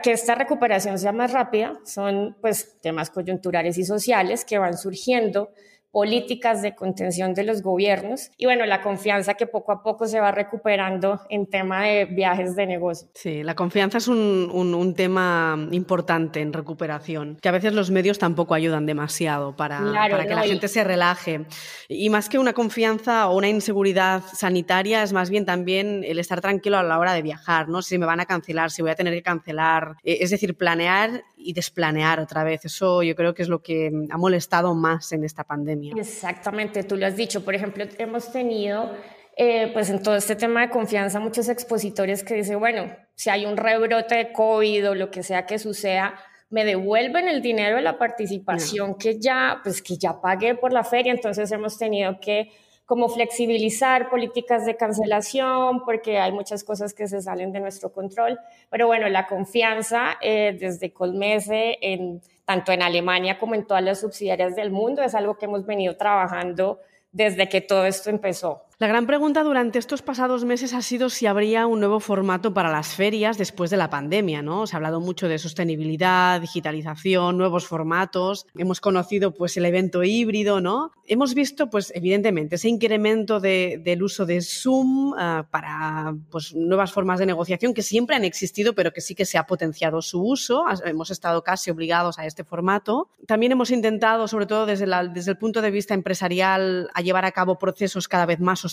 que 0.00 0.12
esta 0.12 0.34
recuperación 0.34 0.98
sea 0.98 1.12
más 1.12 1.32
rápida 1.32 1.78
son 1.84 2.36
pues, 2.40 2.78
temas 2.80 3.10
coyunturales 3.10 3.78
y 3.78 3.84
sociales 3.84 4.44
que 4.44 4.58
van 4.58 4.76
surgiendo 4.76 5.52
políticas 5.90 6.62
de 6.62 6.74
contención 6.74 7.34
de 7.34 7.44
los 7.44 7.62
gobiernos 7.62 8.30
y 8.36 8.44
bueno, 8.46 8.66
la 8.66 8.82
confianza 8.82 9.34
que 9.34 9.46
poco 9.46 9.72
a 9.72 9.82
poco 9.82 10.06
se 10.06 10.20
va 10.20 10.30
recuperando 10.30 11.20
en 11.28 11.46
tema 11.46 11.84
de 11.84 12.04
viajes 12.04 12.54
de 12.56 12.66
negocio. 12.66 13.08
Sí, 13.14 13.42
la 13.42 13.54
confianza 13.54 13.98
es 13.98 14.08
un, 14.08 14.50
un, 14.52 14.94
tema 14.94 15.56
importante 15.70 16.40
en 16.40 16.52
recuperación, 16.52 17.38
que 17.40 17.48
a 17.48 17.52
veces 17.52 17.72
los 17.72 17.90
medios 17.90 18.18
tampoco 18.18 18.54
ayudan 18.54 18.86
demasiado 18.86 19.54
para, 19.54 19.80
para 20.10 20.26
que 20.26 20.34
la 20.34 20.42
gente 20.42 20.68
se 20.68 20.82
relaje. 20.82 21.46
Y 21.88 22.10
más 22.10 22.28
que 22.28 22.38
una 22.38 22.52
confianza 22.52 23.28
o 23.28 23.36
una 23.36 23.48
inseguridad 23.48 24.22
sanitaria, 24.32 25.02
es 25.02 25.12
más 25.12 25.30
bien 25.30 25.46
también 25.46 26.02
el 26.04 26.18
estar 26.18 26.40
tranquilo 26.40 26.78
a 26.78 26.82
la 26.82 26.98
hora 26.98 27.12
de 27.12 27.22
viajar, 27.22 27.68
¿no? 27.68 27.82
Si 27.82 27.98
me 27.98 28.06
van 28.06 28.20
a 28.20 28.26
cancelar, 28.26 28.70
si 28.70 28.82
voy 28.82 28.90
a 28.90 28.94
tener 28.96 29.14
que 29.14 29.22
cancelar, 29.22 29.96
eh, 30.02 30.18
es 30.20 30.30
decir, 30.30 30.56
planear 30.56 31.22
y 31.42 31.52
desplanear 31.52 32.20
otra 32.20 32.44
vez. 32.44 32.64
Eso 32.64 33.02
yo 33.02 33.14
creo 33.14 33.34
que 33.34 33.42
es 33.42 33.48
lo 33.48 33.62
que 33.62 33.90
ha 34.10 34.18
molestado 34.18 34.74
más 34.74 35.12
en 35.12 35.24
esta 35.24 35.44
pandemia. 35.44 35.94
Exactamente, 35.96 36.82
tú 36.82 36.96
lo 36.96 37.06
has 37.06 37.16
dicho. 37.16 37.44
Por 37.44 37.54
ejemplo, 37.54 37.84
hemos 37.98 38.30
tenido, 38.32 38.92
eh, 39.36 39.70
pues 39.72 39.90
en 39.90 40.02
todo 40.02 40.16
este 40.16 40.36
tema 40.36 40.62
de 40.62 40.70
confianza, 40.70 41.20
muchos 41.20 41.48
expositores 41.48 42.22
que 42.22 42.34
dicen, 42.34 42.60
bueno, 42.60 42.94
si 43.14 43.30
hay 43.30 43.46
un 43.46 43.56
rebrote 43.56 44.14
de 44.14 44.32
COVID 44.32 44.90
o 44.90 44.94
lo 44.94 45.10
que 45.10 45.22
sea 45.22 45.46
que 45.46 45.58
suceda, 45.58 46.14
me 46.50 46.64
devuelven 46.64 47.28
el 47.28 47.42
dinero 47.42 47.76
de 47.76 47.82
la 47.82 47.96
participación 47.98 48.96
que 48.96 49.20
ya, 49.20 49.60
pues 49.62 49.80
que 49.80 49.96
ya 49.96 50.20
pagué 50.20 50.54
por 50.56 50.72
la 50.72 50.84
feria. 50.84 51.12
Entonces 51.12 51.50
hemos 51.52 51.78
tenido 51.78 52.18
que 52.20 52.50
como 52.90 53.08
flexibilizar 53.08 54.10
políticas 54.10 54.66
de 54.66 54.76
cancelación, 54.76 55.84
porque 55.84 56.18
hay 56.18 56.32
muchas 56.32 56.64
cosas 56.64 56.92
que 56.92 57.06
se 57.06 57.22
salen 57.22 57.52
de 57.52 57.60
nuestro 57.60 57.92
control. 57.92 58.40
Pero 58.68 58.88
bueno, 58.88 59.08
la 59.08 59.28
confianza 59.28 60.18
eh, 60.20 60.56
desde 60.58 60.92
Colmese, 60.92 61.78
en, 61.82 62.20
tanto 62.44 62.72
en 62.72 62.82
Alemania 62.82 63.38
como 63.38 63.54
en 63.54 63.64
todas 63.64 63.84
las 63.84 64.00
subsidiarias 64.00 64.56
del 64.56 64.72
mundo, 64.72 65.04
es 65.04 65.14
algo 65.14 65.38
que 65.38 65.44
hemos 65.44 65.64
venido 65.64 65.96
trabajando 65.96 66.80
desde 67.12 67.48
que 67.48 67.60
todo 67.60 67.86
esto 67.86 68.10
empezó. 68.10 68.64
La 68.80 68.86
gran 68.86 69.06
pregunta 69.06 69.42
durante 69.44 69.78
estos 69.78 70.00
pasados 70.00 70.46
meses 70.46 70.72
ha 70.72 70.80
sido 70.80 71.10
si 71.10 71.26
habría 71.26 71.66
un 71.66 71.80
nuevo 71.80 72.00
formato 72.00 72.54
para 72.54 72.70
las 72.70 72.94
ferias 72.94 73.36
después 73.36 73.68
de 73.68 73.76
la 73.76 73.90
pandemia, 73.90 74.40
¿no? 74.40 74.66
Se 74.66 74.74
ha 74.74 74.78
hablado 74.78 75.00
mucho 75.00 75.28
de 75.28 75.38
sostenibilidad, 75.38 76.40
digitalización, 76.40 77.36
nuevos 77.36 77.66
formatos. 77.66 78.46
Hemos 78.56 78.80
conocido 78.80 79.34
pues 79.34 79.54
el 79.58 79.66
evento 79.66 80.02
híbrido, 80.02 80.62
¿no? 80.62 80.92
Hemos 81.04 81.34
visto 81.34 81.68
pues 81.68 81.92
evidentemente 81.94 82.54
ese 82.54 82.70
incremento 82.70 83.38
del 83.38 84.02
uso 84.02 84.24
de 84.24 84.40
Zoom 84.40 85.12
ah, 85.18 85.46
para 85.50 86.16
pues 86.30 86.54
nuevas 86.54 86.90
formas 86.90 87.18
de 87.18 87.26
negociación 87.26 87.74
que 87.74 87.82
siempre 87.82 88.16
han 88.16 88.24
existido, 88.24 88.74
pero 88.74 88.94
que 88.94 89.02
sí 89.02 89.14
que 89.14 89.26
se 89.26 89.36
ha 89.36 89.46
potenciado 89.46 90.00
su 90.00 90.22
uso. 90.22 90.64
Hemos 90.86 91.10
estado 91.10 91.44
casi 91.44 91.70
obligados 91.70 92.18
a 92.18 92.24
este 92.24 92.44
formato. 92.44 93.10
También 93.26 93.52
hemos 93.52 93.72
intentado, 93.72 94.26
sobre 94.26 94.46
todo 94.46 94.64
desde, 94.64 94.86
desde 95.12 95.32
el 95.32 95.36
punto 95.36 95.60
de 95.60 95.70
vista 95.70 95.92
empresarial, 95.92 96.88
a 96.94 97.02
llevar 97.02 97.26
a 97.26 97.32
cabo 97.32 97.58
procesos 97.58 98.08
cada 98.08 98.24
vez 98.24 98.40
más 98.40 98.60
sostenibles. 98.60 98.69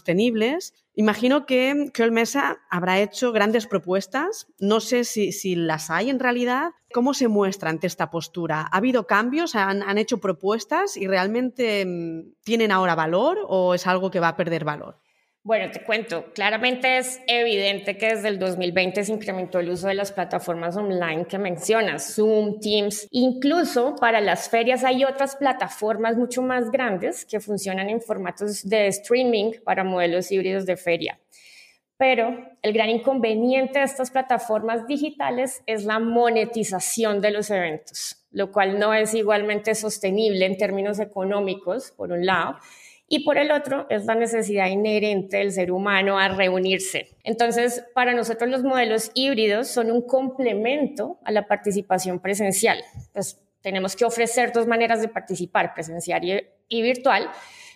Imagino 0.93 1.45
que 1.45 1.91
Mesa 2.11 2.59
habrá 2.69 2.99
hecho 2.99 3.31
grandes 3.31 3.67
propuestas. 3.67 4.47
No 4.59 4.79
sé 4.79 5.03
si, 5.03 5.55
las 5.55 5.89
hay 5.89 6.09
en 6.09 6.19
realidad. 6.19 6.71
¿Cómo 6.93 7.13
se 7.13 7.27
muestra 7.27 7.69
ante 7.69 7.87
esta 7.87 8.09
postura? 8.09 8.61
¿Ha 8.71 8.77
habido 8.77 9.05
cambios? 9.05 9.55
¿Han, 9.55 9.83
han 9.83 9.97
hecho 9.97 10.19
propuestas 10.19 10.97
y 10.97 11.07
realmente 11.07 11.85
mm, 11.85 12.33
tienen 12.43 12.71
ahora 12.71 12.95
valor 12.95 13.39
o 13.47 13.73
es 13.73 13.85
algo 13.87 14.09
que 14.09 14.19
va 14.19 14.29
a 14.29 14.35
perder 14.35 14.65
valor? 14.65 14.99
Bueno, 15.47 15.71
te 15.71 15.81
cuento, 15.81 16.25
claramente 16.33 16.97
es 16.97 17.21
evidente 17.25 17.97
que 17.97 18.07
desde 18.07 18.27
el 18.27 18.37
2020 18.37 19.05
se 19.05 19.13
incrementó 19.13 19.59
el 19.59 19.69
uso 19.69 19.87
de 19.87 19.93
las 19.93 20.11
plataformas 20.11 20.75
online 20.75 21.23
que 21.25 21.37
mencionas, 21.37 22.15
Zoom, 22.15 22.59
Teams. 22.59 23.07
Incluso 23.11 23.95
para 23.95 24.19
las 24.19 24.49
ferias 24.49 24.83
hay 24.83 25.05
otras 25.05 25.37
plataformas 25.37 26.17
mucho 26.17 26.41
más 26.41 26.69
grandes 26.69 27.23
que 27.23 27.39
funcionan 27.39 27.87
en 27.89 28.01
formatos 28.01 28.67
de 28.67 28.87
streaming 28.87 29.53
para 29.63 29.85
modelos 29.85 30.29
híbridos 30.33 30.65
de 30.65 30.75
feria. 30.75 31.17
Pero 31.95 32.37
el 32.61 32.73
gran 32.73 32.89
inconveniente 32.89 33.79
de 33.79 33.85
estas 33.85 34.11
plataformas 34.11 34.85
digitales 34.85 35.63
es 35.65 35.85
la 35.85 35.99
monetización 35.99 37.21
de 37.21 37.31
los 37.31 37.49
eventos, 37.51 38.17
lo 38.31 38.51
cual 38.51 38.77
no 38.77 38.93
es 38.93 39.13
igualmente 39.13 39.75
sostenible 39.75 40.45
en 40.45 40.57
términos 40.57 40.99
económicos, 40.99 41.93
por 41.95 42.11
un 42.11 42.25
lado, 42.25 42.57
y 43.09 43.23
por 43.23 43.37
el 43.37 43.51
otro 43.51 43.87
es 43.89 44.05
la 44.05 44.15
necesidad 44.15 44.67
inherente 44.67 45.37
del 45.37 45.51
ser 45.51 45.71
humano 45.71 46.19
a 46.19 46.27
reunirse. 46.27 47.15
Entonces, 47.23 47.85
para 47.93 48.13
nosotros 48.13 48.49
los 48.49 48.63
modelos 48.63 49.11
híbridos 49.13 49.69
son 49.69 49.91
un 49.91 50.01
complemento 50.01 51.17
a 51.23 51.31
la 51.31 51.47
participación 51.47 52.19
presencial. 52.19 52.83
Pues 53.13 53.39
tenemos 53.61 53.95
que 53.95 54.05
ofrecer 54.05 54.51
dos 54.51 54.67
maneras 54.67 55.01
de 55.01 55.07
participar, 55.07 55.73
presencial 55.73 56.21
y, 56.67 56.81
virtual, 56.81 57.29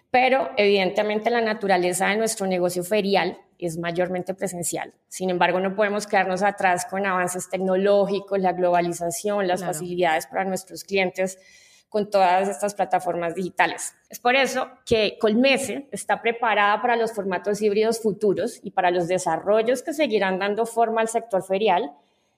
pero 0.09 0.49
evidentemente 0.57 1.29
la 1.29 1.41
naturaleza 1.41 2.09
de 2.09 2.17
nuestro 2.17 2.45
negocio 2.45 2.83
ferial 2.83 3.37
es 3.57 3.77
mayormente 3.77 4.33
presencial. 4.33 4.93
Sin 5.07 5.29
embargo, 5.29 5.59
no 5.61 5.75
podemos 5.75 6.07
quedarnos 6.07 6.43
atrás 6.43 6.85
con 6.85 7.05
avances 7.05 7.49
tecnológicos, 7.49 8.39
la 8.39 8.51
globalización, 8.51 9.47
las 9.47 9.63
facilidades 9.63 10.27
para 10.27 10.43
nuestros 10.43 10.83
clientes 10.83 11.37
con 11.91 12.09
todas 12.09 12.47
estas 12.47 12.73
plataformas 12.73 13.35
digitales. 13.35 13.93
Es 14.09 14.17
por 14.17 14.37
eso 14.37 14.69
que 14.85 15.17
Colmese 15.19 15.89
está 15.91 16.21
preparada 16.21 16.81
para 16.81 16.95
los 16.95 17.11
formatos 17.11 17.61
híbridos 17.61 18.01
futuros 18.01 18.61
y 18.63 18.71
para 18.71 18.91
los 18.91 19.09
desarrollos 19.09 19.83
que 19.83 19.91
seguirán 19.91 20.39
dando 20.39 20.65
forma 20.65 21.01
al 21.01 21.09
sector 21.09 21.43
ferial. 21.43 21.91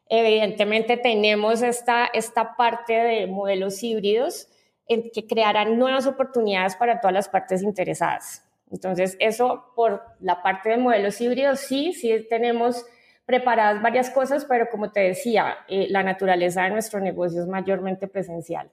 Evidentemente 0.10 0.98
tenemos 0.98 1.62
esta, 1.62 2.08
esta 2.08 2.56
parte 2.56 2.94
de 2.94 3.28
modelos 3.28 3.84
híbridos 3.84 4.48
en 4.88 5.12
que 5.12 5.28
crearán 5.28 5.78
nuevas 5.78 6.08
oportunidades 6.08 6.76
para 6.76 7.00
todas 7.00 7.14
las 7.14 7.30
partes 7.30 7.62
interesadas. 7.62 8.44
Entonces, 8.72 9.16
eso 9.20 9.72
por 9.76 10.02
la 10.20 10.42
parte 10.42 10.70
de 10.70 10.78
modelos 10.78 11.22
híbridos, 11.22 11.60
sí, 11.60 11.94
sí 11.94 12.26
tenemos 12.28 12.88
preparadas 13.28 13.84
varias 13.84 14.10
cosas, 14.10 14.46
pero 14.46 14.68
como 14.72 14.92
te 14.92 15.02
decía, 15.02 15.58
eh, 15.68 15.86
la 15.92 16.02
naturaleza 16.02 16.64
de 16.64 16.72
nuestro 16.72 17.00
negocio 17.00 17.44
es 17.44 17.48
mayormente 17.48 18.08
presencial. 18.08 18.72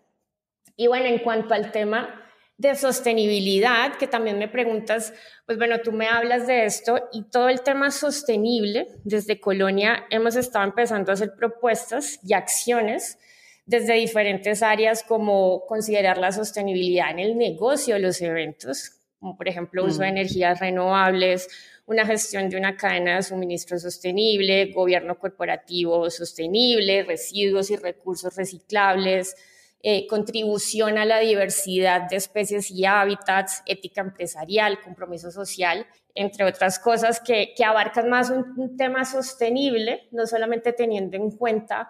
Y 0.80 0.86
bueno, 0.86 1.04
en 1.04 1.18
cuanto 1.18 1.52
al 1.52 1.72
tema 1.72 2.24
de 2.56 2.74
sostenibilidad, 2.74 3.98
que 3.98 4.06
también 4.06 4.38
me 4.38 4.48
preguntas, 4.48 5.12
pues 5.44 5.58
bueno, 5.58 5.80
tú 5.80 5.92
me 5.92 6.08
hablas 6.08 6.46
de 6.46 6.64
esto 6.64 7.06
y 7.12 7.24
todo 7.24 7.50
el 7.50 7.60
tema 7.60 7.90
sostenible, 7.90 8.86
desde 9.04 9.38
Colonia 9.38 10.06
hemos 10.08 10.36
estado 10.36 10.64
empezando 10.64 11.10
a 11.10 11.14
hacer 11.14 11.34
propuestas 11.36 12.18
y 12.24 12.32
acciones 12.32 13.18
desde 13.66 13.92
diferentes 13.92 14.62
áreas 14.62 15.02
como 15.02 15.66
considerar 15.66 16.16
la 16.16 16.32
sostenibilidad 16.32 17.10
en 17.10 17.18
el 17.18 17.36
negocio 17.36 17.98
los 17.98 18.22
eventos, 18.22 18.92
como 19.18 19.36
por 19.36 19.48
ejemplo 19.48 19.84
uso 19.84 20.00
de 20.00 20.06
mm. 20.06 20.16
energías 20.16 20.60
renovables, 20.60 21.46
una 21.84 22.06
gestión 22.06 22.48
de 22.48 22.56
una 22.56 22.78
cadena 22.78 23.16
de 23.16 23.22
suministro 23.22 23.78
sostenible, 23.78 24.72
gobierno 24.72 25.18
corporativo 25.18 26.08
sostenible, 26.08 27.02
residuos 27.02 27.70
y 27.70 27.76
recursos 27.76 28.34
reciclables, 28.34 29.36
eh, 29.82 30.06
contribución 30.06 30.98
a 30.98 31.06
la 31.06 31.20
diversidad 31.20 32.02
de 32.10 32.16
especies 32.16 32.70
y 32.70 32.84
hábitats, 32.84 33.62
ética 33.64 34.02
empresarial, 34.02 34.80
compromiso 34.82 35.30
social, 35.30 35.86
entre 36.14 36.44
otras 36.44 36.78
cosas 36.78 37.18
que, 37.20 37.54
abarcan 37.64 38.10
más 38.10 38.28
un, 38.28 38.76
tema 38.76 39.06
sostenible, 39.06 40.06
no 40.10 40.26
solamente 40.26 40.74
teniendo 40.74 41.16
en 41.16 41.30
cuenta 41.30 41.88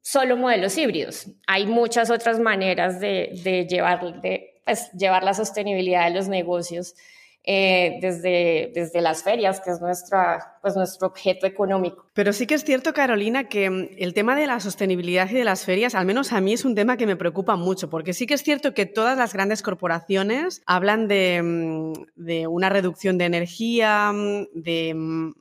solo 0.00 0.36
modelos 0.36 0.76
híbridos. 0.76 1.28
Hay 1.46 1.66
muchas 1.66 2.10
otras 2.10 2.40
maneras 2.40 2.98
de, 2.98 3.66
llevar, 3.68 4.20
de 4.20 4.60
pues, 4.64 4.90
llevar 4.92 5.22
la 5.22 5.34
sostenibilidad 5.34 6.08
de 6.08 6.14
los 6.14 6.26
negocios 6.26 6.94
eh, 7.42 7.98
desde, 8.02 8.70
desde 8.74 9.00
las 9.00 9.22
ferias, 9.22 9.60
que 9.60 9.70
es 9.70 9.80
nuestra, 9.80 10.58
pues 10.60 10.76
nuestro 10.76 11.08
objeto 11.08 11.46
económico. 11.46 12.04
Pero 12.12 12.34
sí 12.34 12.46
que 12.46 12.54
es 12.54 12.64
cierto, 12.64 12.92
Carolina, 12.92 13.48
que 13.48 13.70
mm, 13.70 13.88
el 13.96 14.12
tema 14.12 14.36
de 14.36 14.46
la 14.46 14.60
sostenibilidad 14.60 15.28
y 15.30 15.34
de 15.34 15.44
las 15.44 15.64
ferias, 15.64 15.94
al 15.94 16.04
menos 16.04 16.32
a 16.32 16.40
mí 16.40 16.52
es 16.52 16.66
un 16.66 16.74
tema 16.74 16.98
que 16.98 17.06
me 17.06 17.16
preocupa 17.16 17.56
mucho, 17.56 17.88
porque 17.88 18.12
sí 18.12 18.26
que 18.26 18.34
es 18.34 18.42
cierto 18.42 18.74
que 18.74 18.84
todas 18.84 19.16
las 19.16 19.32
grandes 19.32 19.62
corporaciones 19.62 20.62
hablan 20.66 21.08
de, 21.08 21.40
mm, 21.42 21.92
de 22.16 22.46
una 22.46 22.68
reducción 22.68 23.16
de 23.16 23.24
energía, 23.24 24.12
mm, 24.12 24.48
de 24.54 24.92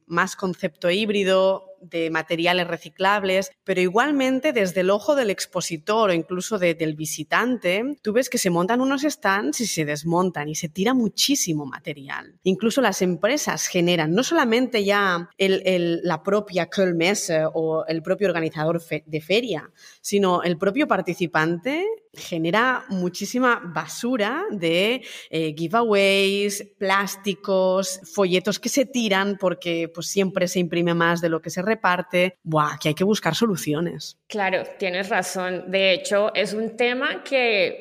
más 0.07 0.35
concepto 0.37 0.89
híbrido, 0.89 1.68
de 1.81 2.09
materiales 2.09 2.67
reciclables, 2.67 3.51
pero 3.63 3.81
igualmente 3.81 4.53
desde 4.53 4.81
el 4.81 4.89
ojo 4.89 5.15
del 5.15 5.29
expositor 5.29 6.09
o 6.09 6.13
incluso 6.13 6.59
del 6.59 6.95
visitante, 6.95 7.97
tú 8.01 8.13
ves 8.13 8.29
que 8.29 8.37
se 8.37 8.49
montan 8.49 8.81
unos 8.81 9.03
stands 9.03 9.61
y 9.61 9.67
se 9.67 9.85
desmontan 9.85 10.49
y 10.49 10.55
se 10.55 10.69
tira 10.69 10.93
muchísimo 10.93 11.65
material. 11.65 12.39
Incluso 12.43 12.81
las 12.81 13.01
empresas 13.01 13.67
generan 13.67 14.13
no 14.13 14.23
solamente 14.23 14.83
ya 14.83 15.29
la 15.37 16.23
propia 16.23 16.67
Kölmesse 16.67 17.43
o 17.53 17.85
el 17.87 18.01
propio 18.01 18.27
organizador 18.27 18.81
de 19.05 19.21
feria, 19.21 19.69
sino 20.09 20.41
el 20.41 20.57
propio 20.57 20.87
participante 20.87 21.85
genera 22.15 22.83
muchísima 22.89 23.61
basura 23.63 24.43
de 24.49 25.03
eh, 25.29 25.53
giveaways, 25.55 26.67
plásticos, 26.79 28.01
folletos 28.11 28.57
que 28.59 28.69
se 28.69 28.87
tiran 28.87 29.37
porque 29.39 29.87
pues, 29.93 30.07
siempre 30.07 30.47
se 30.47 30.57
imprime 30.57 30.95
más 30.95 31.21
de 31.21 31.29
lo 31.29 31.43
que 31.43 31.51
se 31.51 31.61
reparte. 31.61 32.39
Buah, 32.41 32.79
que 32.81 32.87
hay 32.87 32.95
que 32.95 33.03
buscar 33.03 33.35
soluciones. 33.35 34.17
Claro, 34.27 34.63
tienes 34.79 35.09
razón. 35.09 35.69
De 35.69 35.93
hecho, 35.93 36.33
es 36.33 36.53
un 36.53 36.75
tema 36.75 37.23
que 37.23 37.77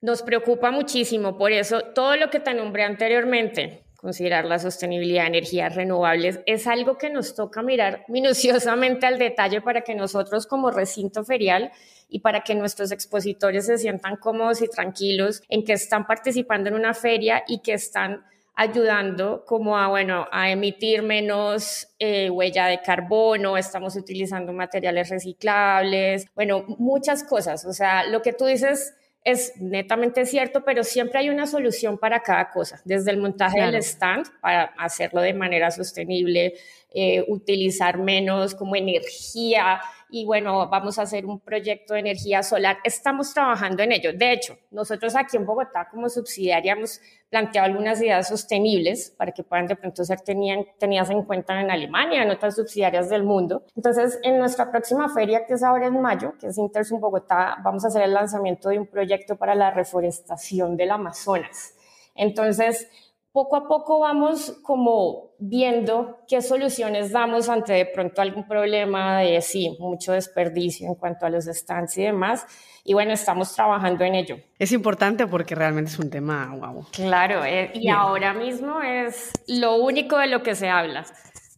nos 0.00 0.22
preocupa 0.22 0.70
muchísimo. 0.70 1.36
Por 1.36 1.50
eso, 1.50 1.80
todo 1.80 2.14
lo 2.14 2.30
que 2.30 2.38
te 2.38 2.54
nombré 2.54 2.84
anteriormente, 2.84 3.82
considerar 4.00 4.46
la 4.46 4.58
sostenibilidad 4.58 5.22
de 5.24 5.28
energías 5.28 5.74
renovables, 5.74 6.40
es 6.46 6.66
algo 6.66 6.96
que 6.96 7.10
nos 7.10 7.34
toca 7.34 7.62
mirar 7.62 8.04
minuciosamente 8.08 9.06
al 9.06 9.18
detalle 9.18 9.60
para 9.60 9.82
que 9.82 9.94
nosotros 9.94 10.46
como 10.46 10.70
recinto 10.70 11.22
ferial 11.22 11.70
y 12.08 12.20
para 12.20 12.40
que 12.40 12.54
nuestros 12.54 12.92
expositores 12.92 13.66
se 13.66 13.76
sientan 13.76 14.16
cómodos 14.16 14.62
y 14.62 14.68
tranquilos 14.68 15.42
en 15.48 15.64
que 15.64 15.74
están 15.74 16.06
participando 16.06 16.70
en 16.70 16.76
una 16.76 16.94
feria 16.94 17.44
y 17.46 17.60
que 17.60 17.74
están 17.74 18.24
ayudando 18.54 19.44
como 19.46 19.76
a, 19.78 19.88
bueno, 19.88 20.26
a 20.32 20.50
emitir 20.50 21.02
menos 21.02 21.88
eh, 21.98 22.30
huella 22.30 22.66
de 22.66 22.80
carbono, 22.80 23.56
estamos 23.56 23.96
utilizando 23.96 24.52
materiales 24.52 25.10
reciclables, 25.10 26.26
bueno, 26.34 26.64
muchas 26.78 27.22
cosas. 27.22 27.64
O 27.66 27.72
sea, 27.72 28.06
lo 28.06 28.22
que 28.22 28.32
tú 28.32 28.46
dices 28.46 28.94
es 29.24 29.52
netamente 29.60 30.24
cierto, 30.24 30.64
pero 30.64 30.82
siempre 30.82 31.18
hay 31.18 31.28
una 31.28 31.46
solución 31.46 31.98
para 31.98 32.20
cada 32.20 32.50
cosa, 32.50 32.80
desde 32.84 33.10
el 33.10 33.18
montaje 33.18 33.60
del 33.60 33.74
stand 33.76 34.26
para 34.40 34.64
hacerlo 34.78 35.20
de 35.20 35.34
manera 35.34 35.70
sostenible, 35.70 36.54
eh, 36.92 37.24
utilizar 37.28 37.98
menos 37.98 38.54
como 38.54 38.76
energía 38.76 39.80
y 40.10 40.24
bueno, 40.24 40.68
vamos 40.68 40.98
a 40.98 41.02
hacer 41.02 41.26
un 41.26 41.40
proyecto 41.40 41.94
de 41.94 42.00
energía 42.00 42.42
solar. 42.42 42.78
Estamos 42.84 43.32
trabajando 43.32 43.82
en 43.82 43.92
ello. 43.92 44.12
De 44.12 44.32
hecho, 44.32 44.58
nosotros 44.70 45.14
aquí 45.16 45.36
en 45.36 45.46
Bogotá 45.46 45.88
como 45.90 46.08
subsidiaria 46.08 46.72
hemos 46.72 47.00
planteado 47.28 47.66
algunas 47.66 48.00
ideas 48.02 48.28
sostenibles 48.28 49.14
para 49.16 49.32
que 49.32 49.44
puedan 49.44 49.66
de 49.66 49.76
pronto 49.76 50.04
ser 50.04 50.20
tenían, 50.20 50.64
tenidas 50.78 51.10
en 51.10 51.22
cuenta 51.22 51.60
en 51.60 51.70
Alemania, 51.70 52.22
en 52.22 52.30
otras 52.30 52.56
subsidiarias 52.56 53.08
del 53.08 53.22
mundo. 53.22 53.64
Entonces, 53.76 54.18
en 54.22 54.38
nuestra 54.38 54.70
próxima 54.70 55.08
feria, 55.08 55.46
que 55.46 55.54
es 55.54 55.62
ahora 55.62 55.86
en 55.86 56.00
mayo, 56.00 56.34
que 56.38 56.48
es 56.48 56.58
Intersum 56.58 57.00
Bogotá, 57.00 57.58
vamos 57.62 57.84
a 57.84 57.88
hacer 57.88 58.02
el 58.02 58.14
lanzamiento 58.14 58.68
de 58.68 58.78
un 58.78 58.86
proyecto 58.86 59.36
para 59.36 59.54
la 59.54 59.70
reforestación 59.70 60.76
del 60.76 60.90
Amazonas. 60.90 61.74
Entonces, 62.14 62.88
poco 63.32 63.56
a 63.56 63.68
poco 63.68 64.00
vamos 64.00 64.60
como 64.62 65.30
viendo 65.38 66.18
qué 66.28 66.42
soluciones 66.42 67.12
damos 67.12 67.48
ante 67.48 67.72
de 67.72 67.86
pronto 67.86 68.20
algún 68.20 68.46
problema 68.46 69.20
de 69.20 69.40
sí, 69.40 69.76
mucho 69.78 70.12
desperdicio 70.12 70.88
en 70.88 70.94
cuanto 70.94 71.26
a 71.26 71.30
los 71.30 71.44
stands 71.44 71.96
y 71.98 72.02
demás. 72.02 72.44
Y 72.84 72.94
bueno, 72.94 73.12
estamos 73.12 73.54
trabajando 73.54 74.04
en 74.04 74.14
ello. 74.14 74.36
Es 74.58 74.72
importante 74.72 75.26
porque 75.26 75.54
realmente 75.54 75.90
es 75.90 75.98
un 75.98 76.10
tema 76.10 76.52
guau. 76.56 76.84
Claro, 76.92 77.44
eh, 77.44 77.70
y 77.74 77.88
ahora 77.88 78.34
mismo 78.34 78.80
es 78.82 79.32
lo 79.46 79.76
único 79.76 80.18
de 80.18 80.26
lo 80.26 80.42
que 80.42 80.54
se 80.54 80.68
habla. 80.68 81.04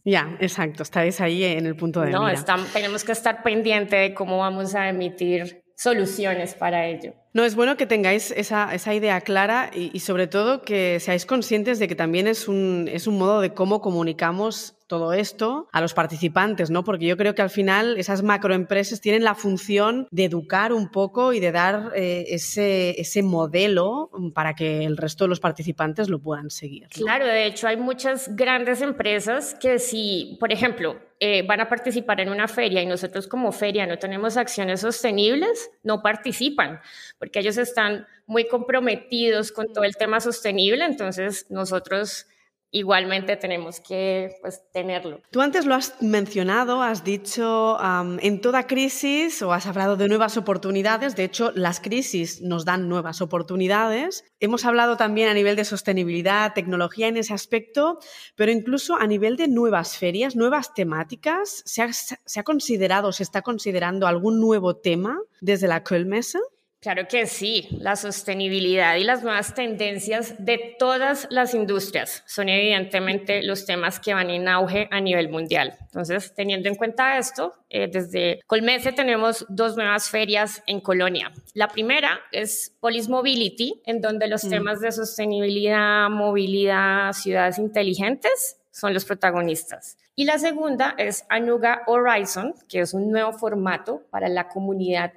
Ya, 0.05 0.35
exacto, 0.41 0.83
estáis 0.83 1.21
ahí 1.21 1.43
en 1.43 1.65
el 1.65 1.75
punto 1.77 2.01
de 2.01 2.11
no, 2.11 2.25
mira. 2.25 2.43
Tenemos 2.73 3.05
que 3.05 3.13
estar 3.13 3.41
pendiente 3.41 3.95
de 3.95 4.13
cómo 4.13 4.37
vamos 4.37 4.75
a 4.75 4.89
emitir 4.89 5.62
soluciones 5.75 6.53
para 6.53 6.87
ello. 6.87 7.13
No, 7.33 7.43
es 7.43 7.55
bueno 7.55 7.77
que 7.77 7.87
tengáis 7.87 8.31
esa, 8.31 8.73
esa 8.73 8.93
idea 8.93 9.19
clara 9.21 9.71
y, 9.73 9.99
sobre 9.99 10.27
todo 10.27 10.61
que 10.61 10.99
seáis 10.99 11.25
conscientes 11.25 11.79
de 11.79 11.87
que 11.87 11.95
también 11.95 12.27
es 12.27 12.47
un, 12.47 12.87
es 12.91 13.07
un 13.07 13.17
modo 13.17 13.41
de 13.41 13.53
cómo 13.53 13.81
comunicamos 13.81 14.75
todo 14.93 15.11
esto 15.11 15.67
a 15.71 15.81
los 15.81 15.95
participantes, 15.95 16.69
¿no? 16.69 16.83
Porque 16.83 17.07
yo 17.07 17.17
creo 17.17 17.33
que 17.33 17.41
al 17.41 17.49
final 17.49 17.97
esas 17.97 18.21
macroempresas 18.21 19.01
tienen 19.01 19.23
la 19.23 19.33
función 19.33 20.07
de 20.11 20.25
educar 20.25 20.71
un 20.71 20.91
poco 20.91 21.33
y 21.33 21.39
de 21.39 21.51
dar 21.51 21.93
eh, 21.95 22.25
ese, 22.27 23.01
ese 23.01 23.23
modelo 23.23 24.11
para 24.35 24.53
que 24.53 24.85
el 24.85 24.95
resto 24.95 25.23
de 25.23 25.29
los 25.29 25.39
participantes 25.39 26.09
lo 26.09 26.19
puedan 26.19 26.51
seguir. 26.51 26.89
Claro, 26.89 27.25
de 27.25 27.47
hecho 27.47 27.67
hay 27.67 27.75
muchas 27.75 28.35
grandes 28.35 28.83
empresas 28.83 29.55
que 29.59 29.79
si, 29.79 30.37
por 30.39 30.51
ejemplo, 30.51 30.99
eh, 31.19 31.41
van 31.41 31.61
a 31.61 31.69
participar 31.69 32.21
en 32.21 32.29
una 32.29 32.47
feria 32.47 32.83
y 32.83 32.85
nosotros 32.85 33.27
como 33.27 33.51
feria 33.51 33.87
no 33.87 33.97
tenemos 33.97 34.37
acciones 34.37 34.81
sostenibles, 34.81 35.71
no 35.81 36.03
participan, 36.03 36.81
porque 37.17 37.39
ellos 37.39 37.57
están 37.57 38.05
muy 38.27 38.47
comprometidos 38.47 39.51
con 39.51 39.73
todo 39.73 39.85
el 39.85 39.95
tema 39.95 40.19
sostenible, 40.19 40.85
entonces 40.85 41.47
nosotros 41.49 42.27
igualmente 42.73 43.37
tenemos 43.37 43.79
que 43.79 44.35
pues, 44.41 44.63
tenerlo. 44.73 45.21
Tú 45.29 45.41
antes 45.41 45.65
lo 45.65 45.75
has 45.75 46.01
mencionado, 46.01 46.81
has 46.81 47.03
dicho, 47.03 47.77
en 48.19 48.41
toda 48.41 48.65
crisis 48.67 49.41
o 49.43 49.53
has 49.53 49.67
hablado 49.67 49.95
de 49.95 50.07
nuevas 50.07 50.37
oportunidades, 50.37 51.15
de 51.15 51.23
hecho 51.23 51.51
las 51.55 51.79
crisis 51.79 52.41
nos 52.41 52.65
dan 52.65 52.89
nuevas 52.89 53.21
oportunidades. 53.21 54.25
Hemos 54.39 54.65
hablado 54.65 54.97
también 54.97 55.29
a 55.29 55.35
nivel 55.35 55.55
de 55.55 55.65
sostenibilidad, 55.65 56.53
tecnología 56.53 57.07
en 57.07 57.17
ese 57.17 57.33
aspecto, 57.33 57.99
pero 58.35 58.51
incluso 58.51 58.95
a 58.95 59.05
nivel 59.05 59.37
de 59.37 59.47
nuevas 59.47 59.97
ferias, 59.97 60.35
nuevas 60.35 60.73
temáticas, 60.73 61.61
¿se 61.65 61.83
ha, 61.83 61.93
se 61.93 62.39
ha 62.39 62.43
considerado, 62.43 63.11
se 63.11 63.21
está 63.21 63.43
considerando 63.43 64.07
algún 64.07 64.41
nuevo 64.41 64.77
tema 64.77 65.19
desde 65.41 65.67
la 65.67 65.83
Kölmesse? 65.83 66.39
Claro 66.83 67.07
que 67.07 67.27
sí, 67.27 67.69
la 67.79 67.95
sostenibilidad 67.95 68.97
y 68.97 69.05
las 69.05 69.23
nuevas 69.23 69.55
tendencias 69.55 70.35
de 70.37 70.75
todas 70.77 71.27
las 71.29 71.53
industrias 71.53 72.25
son 72.27 72.49
evidentemente 72.49 73.41
los 73.41 73.65
temas 73.65 74.01
que 74.01 74.13
van 74.13 74.29
en 74.29 74.49
auge 74.49 74.89
a 74.91 74.99
nivel 74.99 75.29
mundial. 75.29 75.77
Entonces, 75.79 76.33
teniendo 76.35 76.67
en 76.67 76.75
cuenta 76.75 77.17
esto, 77.17 77.53
eh, 77.69 77.87
desde 77.87 78.41
Colmese 78.47 78.91
tenemos 78.91 79.45
dos 79.47 79.77
nuevas 79.77 80.09
ferias 80.09 80.61
en 80.67 80.81
Colonia. 80.81 81.31
La 81.53 81.69
primera 81.69 82.19
es 82.33 82.75
Polis 82.81 83.07
Mobility, 83.07 83.81
en 83.85 84.01
donde 84.01 84.27
los 84.27 84.43
mm. 84.43 84.49
temas 84.49 84.81
de 84.81 84.91
sostenibilidad, 84.91 86.09
movilidad, 86.09 87.13
ciudades 87.13 87.59
inteligentes 87.59 88.57
son 88.71 88.93
los 88.93 89.05
protagonistas. 89.05 89.97
Y 90.15 90.25
la 90.25 90.37
segunda 90.37 90.95
es 90.97 91.25
Anuga 91.29 91.83
Horizon, 91.87 92.53
que 92.67 92.81
es 92.81 92.93
un 92.93 93.09
nuevo 93.09 93.31
formato 93.31 94.03
para 94.11 94.27
la 94.27 94.49
comunidad 94.49 95.13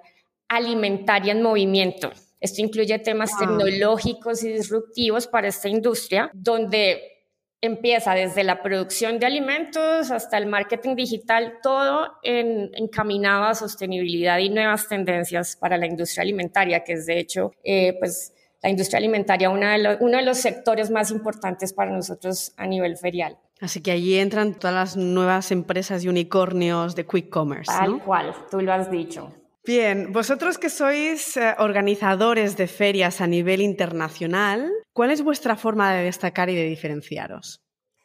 alimentaria 0.49 1.33
en 1.33 1.43
movimiento. 1.43 2.11
Esto 2.41 2.63
incluye 2.63 2.99
temas 2.99 3.37
tecnológicos 3.39 4.43
y 4.45 4.53
disruptivos 4.53 5.27
para 5.27 5.49
esta 5.49 5.69
industria, 5.69 6.31
donde 6.35 7.17
empieza 7.61 8.15
desde 8.15 8.45
la 8.45 8.63
producción 8.63 9.19
de 9.19 9.27
alimentos 9.27 10.11
hasta 10.11 10.39
el 10.39 10.47
marketing 10.47 10.95
digital, 10.95 11.55
todo 11.63 12.13
encaminado 12.23 13.45
a 13.45 13.55
sostenibilidad 13.55 14.39
y 14.39 14.51
nuevas 14.51 14.89
tendencias 14.89 15.57
para 15.57 15.77
la 15.77 15.87
industria 15.87 16.23
alimentaria, 16.23 16.85
que 16.85 16.93
es 16.93 17.07
de 17.07 17.19
hecho, 17.19 17.53
eh, 17.65 17.97
pues, 17.99 18.33
la 18.63 18.71
industria 18.71 18.99
alimentaria 18.99 19.51
uno 19.51 20.19
de 20.19 20.23
los 20.23 20.39
sectores 20.39 20.91
más 20.91 21.11
importantes 21.11 21.73
para 21.73 21.91
nosotros 21.91 22.53
a 22.57 22.67
nivel 22.67 22.97
ferial. 22.97 23.39
Así 23.61 23.81
que 23.81 23.91
allí 23.91 24.19
entran 24.19 24.55
todas 24.55 24.75
las 24.75 24.97
nuevas 24.97 25.51
empresas 25.51 26.05
y 26.05 26.09
unicornios 26.09 26.95
de 26.95 27.07
quick 27.07 27.31
commerce. 27.31 27.73
Tal 27.73 28.03
cual, 28.03 28.35
tú 28.51 28.61
lo 28.61 28.73
has 28.73 28.91
dicho. 28.91 29.33
Bien, 29.67 30.13
vosotros 30.13 30.59
que 30.59 30.71
sois 30.71 31.37
eh, 31.37 31.57
organizadores 31.59 32.57
de 32.57 32.69
ferias 32.69 33.21
a 33.21 33.27
nivel 33.27 33.61
internacional, 33.61 34.71
¿cuál 34.93 35.11
es 35.11 35.25
vuestra 35.25 35.57
forma 35.57 35.93
de 35.93 36.05
destacar 36.05 36.49
y 36.51 36.55
de 36.55 36.67
diferenciaros? 36.67 37.61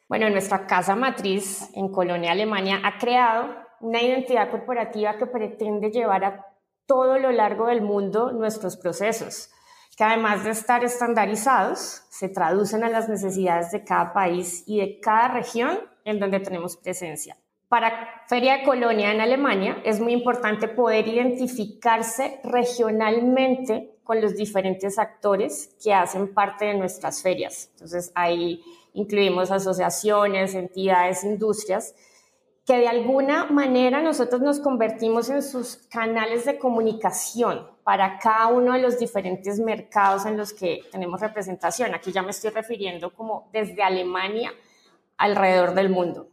Bueno, 0.08 0.28
nuestra 0.28 0.66
casa 0.66 0.96
matriz 0.96 1.70
en 1.74 1.92
Colonia, 1.92 2.32
Alemania, 2.32 2.80
ha 2.82 2.98
creado 2.98 3.54
una 3.80 4.02
identidad 4.02 4.50
corporativa 4.50 5.16
que 5.16 5.26
pretende 5.26 5.92
llevar 5.92 6.24
a 6.24 6.46
todo 6.84 7.16
lo 7.18 7.30
largo 7.30 7.68
del 7.68 7.80
mundo 7.80 8.32
nuestros 8.32 8.76
procesos, 8.76 9.48
que 9.96 10.02
además 10.02 10.42
de 10.42 10.50
estar 10.50 10.82
estandarizados, 10.82 12.02
se 12.10 12.28
traducen 12.28 12.82
a 12.82 12.88
las 12.88 13.08
necesidades 13.08 13.70
de 13.70 13.84
cada 13.84 14.12
país 14.12 14.64
y 14.66 14.80
de 14.80 14.98
cada 14.98 15.28
región 15.28 15.78
en 16.04 16.18
donde 16.18 16.40
tenemos 16.40 16.76
presencia. 16.76 17.36
Para 17.72 18.26
Feria 18.28 18.58
de 18.58 18.64
Colonia 18.64 19.12
en 19.12 19.22
Alemania 19.22 19.80
es 19.82 19.98
muy 19.98 20.12
importante 20.12 20.68
poder 20.68 21.08
identificarse 21.08 22.38
regionalmente 22.44 23.96
con 24.04 24.20
los 24.20 24.36
diferentes 24.36 24.98
actores 24.98 25.74
que 25.82 25.94
hacen 25.94 26.34
parte 26.34 26.66
de 26.66 26.74
nuestras 26.74 27.22
ferias. 27.22 27.70
Entonces 27.72 28.12
ahí 28.14 28.62
incluimos 28.92 29.50
asociaciones, 29.50 30.54
entidades, 30.54 31.24
industrias, 31.24 31.94
que 32.66 32.76
de 32.76 32.88
alguna 32.88 33.46
manera 33.46 34.02
nosotros 34.02 34.42
nos 34.42 34.60
convertimos 34.60 35.30
en 35.30 35.42
sus 35.42 35.76
canales 35.88 36.44
de 36.44 36.58
comunicación 36.58 37.66
para 37.84 38.18
cada 38.18 38.48
uno 38.48 38.74
de 38.74 38.80
los 38.80 38.98
diferentes 38.98 39.58
mercados 39.58 40.26
en 40.26 40.36
los 40.36 40.52
que 40.52 40.82
tenemos 40.92 41.22
representación. 41.22 41.94
Aquí 41.94 42.12
ya 42.12 42.20
me 42.20 42.32
estoy 42.32 42.50
refiriendo 42.50 43.14
como 43.14 43.48
desde 43.50 43.82
Alemania 43.82 44.52
alrededor 45.16 45.72
del 45.72 45.88
mundo. 45.88 46.31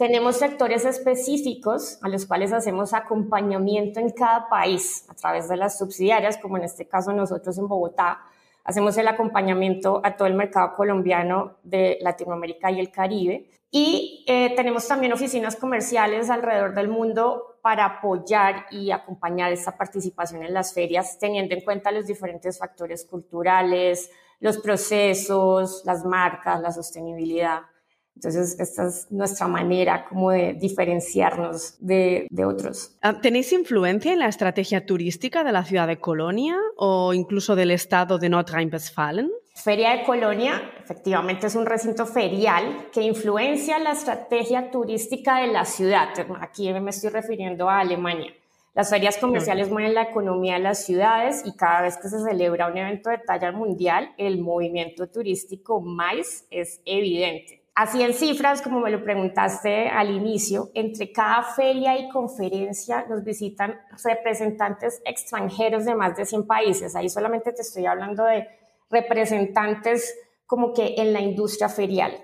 Tenemos 0.00 0.36
sectores 0.36 0.86
específicos 0.86 1.98
a 2.00 2.08
los 2.08 2.24
cuales 2.24 2.54
hacemos 2.54 2.94
acompañamiento 2.94 4.00
en 4.00 4.08
cada 4.08 4.48
país 4.48 5.04
a 5.10 5.14
través 5.14 5.46
de 5.46 5.58
las 5.58 5.76
subsidiarias, 5.76 6.38
como 6.38 6.56
en 6.56 6.64
este 6.64 6.88
caso 6.88 7.12
nosotros 7.12 7.58
en 7.58 7.68
Bogotá. 7.68 8.22
Hacemos 8.64 8.96
el 8.96 9.08
acompañamiento 9.08 10.00
a 10.02 10.16
todo 10.16 10.26
el 10.26 10.32
mercado 10.32 10.72
colombiano 10.74 11.58
de 11.64 11.98
Latinoamérica 12.00 12.70
y 12.70 12.80
el 12.80 12.90
Caribe. 12.90 13.50
Y 13.70 14.24
eh, 14.26 14.54
tenemos 14.56 14.88
también 14.88 15.12
oficinas 15.12 15.56
comerciales 15.56 16.30
alrededor 16.30 16.74
del 16.74 16.88
mundo 16.88 17.58
para 17.60 17.84
apoyar 17.84 18.68
y 18.70 18.92
acompañar 18.92 19.52
esta 19.52 19.76
participación 19.76 20.42
en 20.42 20.54
las 20.54 20.72
ferias, 20.72 21.18
teniendo 21.18 21.54
en 21.54 21.60
cuenta 21.60 21.92
los 21.92 22.06
diferentes 22.06 22.58
factores 22.58 23.04
culturales, 23.04 24.10
los 24.38 24.56
procesos, 24.60 25.82
las 25.84 26.06
marcas, 26.06 26.58
la 26.62 26.72
sostenibilidad. 26.72 27.64
Entonces, 28.22 28.60
esta 28.60 28.86
es 28.86 29.06
nuestra 29.10 29.48
manera 29.48 30.04
como 30.06 30.30
de 30.30 30.52
diferenciarnos 30.52 31.76
de, 31.78 32.28
otros. 32.46 32.94
Ah, 33.00 33.18
¿Tenéis 33.18 33.50
influencia 33.50 34.12
en 34.12 34.18
la 34.18 34.28
estrategia 34.28 34.84
turística 34.84 35.42
de 35.42 35.52
la 35.52 35.64
ciudad 35.64 35.86
de 35.86 35.98
Colonia 35.98 36.54
o 36.76 37.14
incluso 37.14 37.56
del 37.56 37.70
estado 37.70 38.18
de 38.18 38.28
Nordrhein-Westfalen? 38.28 39.30
Feria 39.54 39.96
de 39.96 40.02
Colonia, 40.04 40.70
efectivamente, 40.84 41.46
es 41.46 41.54
un 41.54 41.64
recinto 41.64 42.04
ferial 42.04 42.88
que 42.92 43.00
influencia 43.00 43.78
la 43.78 43.92
estrategia 43.92 44.70
turística 44.70 45.38
de 45.38 45.46
la 45.46 45.64
ciudad. 45.64 46.08
Aquí 46.42 46.70
me 46.74 46.90
estoy 46.90 47.08
refiriendo 47.08 47.70
a 47.70 47.80
Alemania. 47.80 48.34
Las 48.74 48.90
ferias 48.90 49.16
comerciales 49.16 49.70
mueven 49.70 49.94
la 49.94 50.02
economía 50.02 50.54
de 50.54 50.60
las 50.60 50.84
ciudades 50.84 51.42
y 51.46 51.56
cada 51.56 51.80
vez 51.80 51.96
que 51.96 52.08
se 52.10 52.20
celebra 52.20 52.68
un 52.68 52.76
evento 52.76 53.08
de 53.08 53.18
talla 53.18 53.50
mundial, 53.50 54.12
el 54.18 54.42
movimiento 54.42 55.08
turístico 55.08 55.80
más 55.80 56.46
es 56.50 56.82
evidente. 56.84 57.59
Así 57.80 58.02
en 58.02 58.12
cifras, 58.12 58.60
como 58.60 58.78
me 58.78 58.90
lo 58.90 59.02
preguntaste 59.02 59.88
al 59.88 60.10
inicio, 60.10 60.70
entre 60.74 61.10
cada 61.12 61.42
feria 61.42 61.98
y 61.98 62.10
conferencia 62.10 63.06
nos 63.08 63.24
visitan 63.24 63.80
representantes 64.04 65.00
extranjeros 65.06 65.86
de 65.86 65.94
más 65.94 66.14
de 66.14 66.26
100 66.26 66.46
países. 66.46 66.94
Ahí 66.94 67.08
solamente 67.08 67.54
te 67.54 67.62
estoy 67.62 67.86
hablando 67.86 68.24
de 68.24 68.46
representantes 68.90 70.14
como 70.44 70.74
que 70.74 70.96
en 70.98 71.14
la 71.14 71.22
industria 71.22 71.70
ferial. 71.70 72.22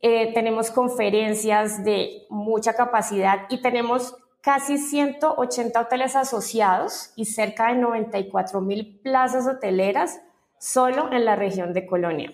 Eh, 0.00 0.32
tenemos 0.32 0.70
conferencias 0.70 1.84
de 1.84 2.22
mucha 2.30 2.72
capacidad 2.72 3.40
y 3.50 3.60
tenemos 3.60 4.16
casi 4.40 4.78
180 4.78 5.78
hoteles 5.78 6.16
asociados 6.16 7.12
y 7.16 7.26
cerca 7.26 7.68
de 7.68 7.74
94 7.80 8.62
mil 8.62 8.98
plazas 9.02 9.46
hoteleras 9.46 10.22
solo 10.58 11.12
en 11.12 11.26
la 11.26 11.36
región 11.36 11.74
de 11.74 11.84
Colonia. 11.84 12.32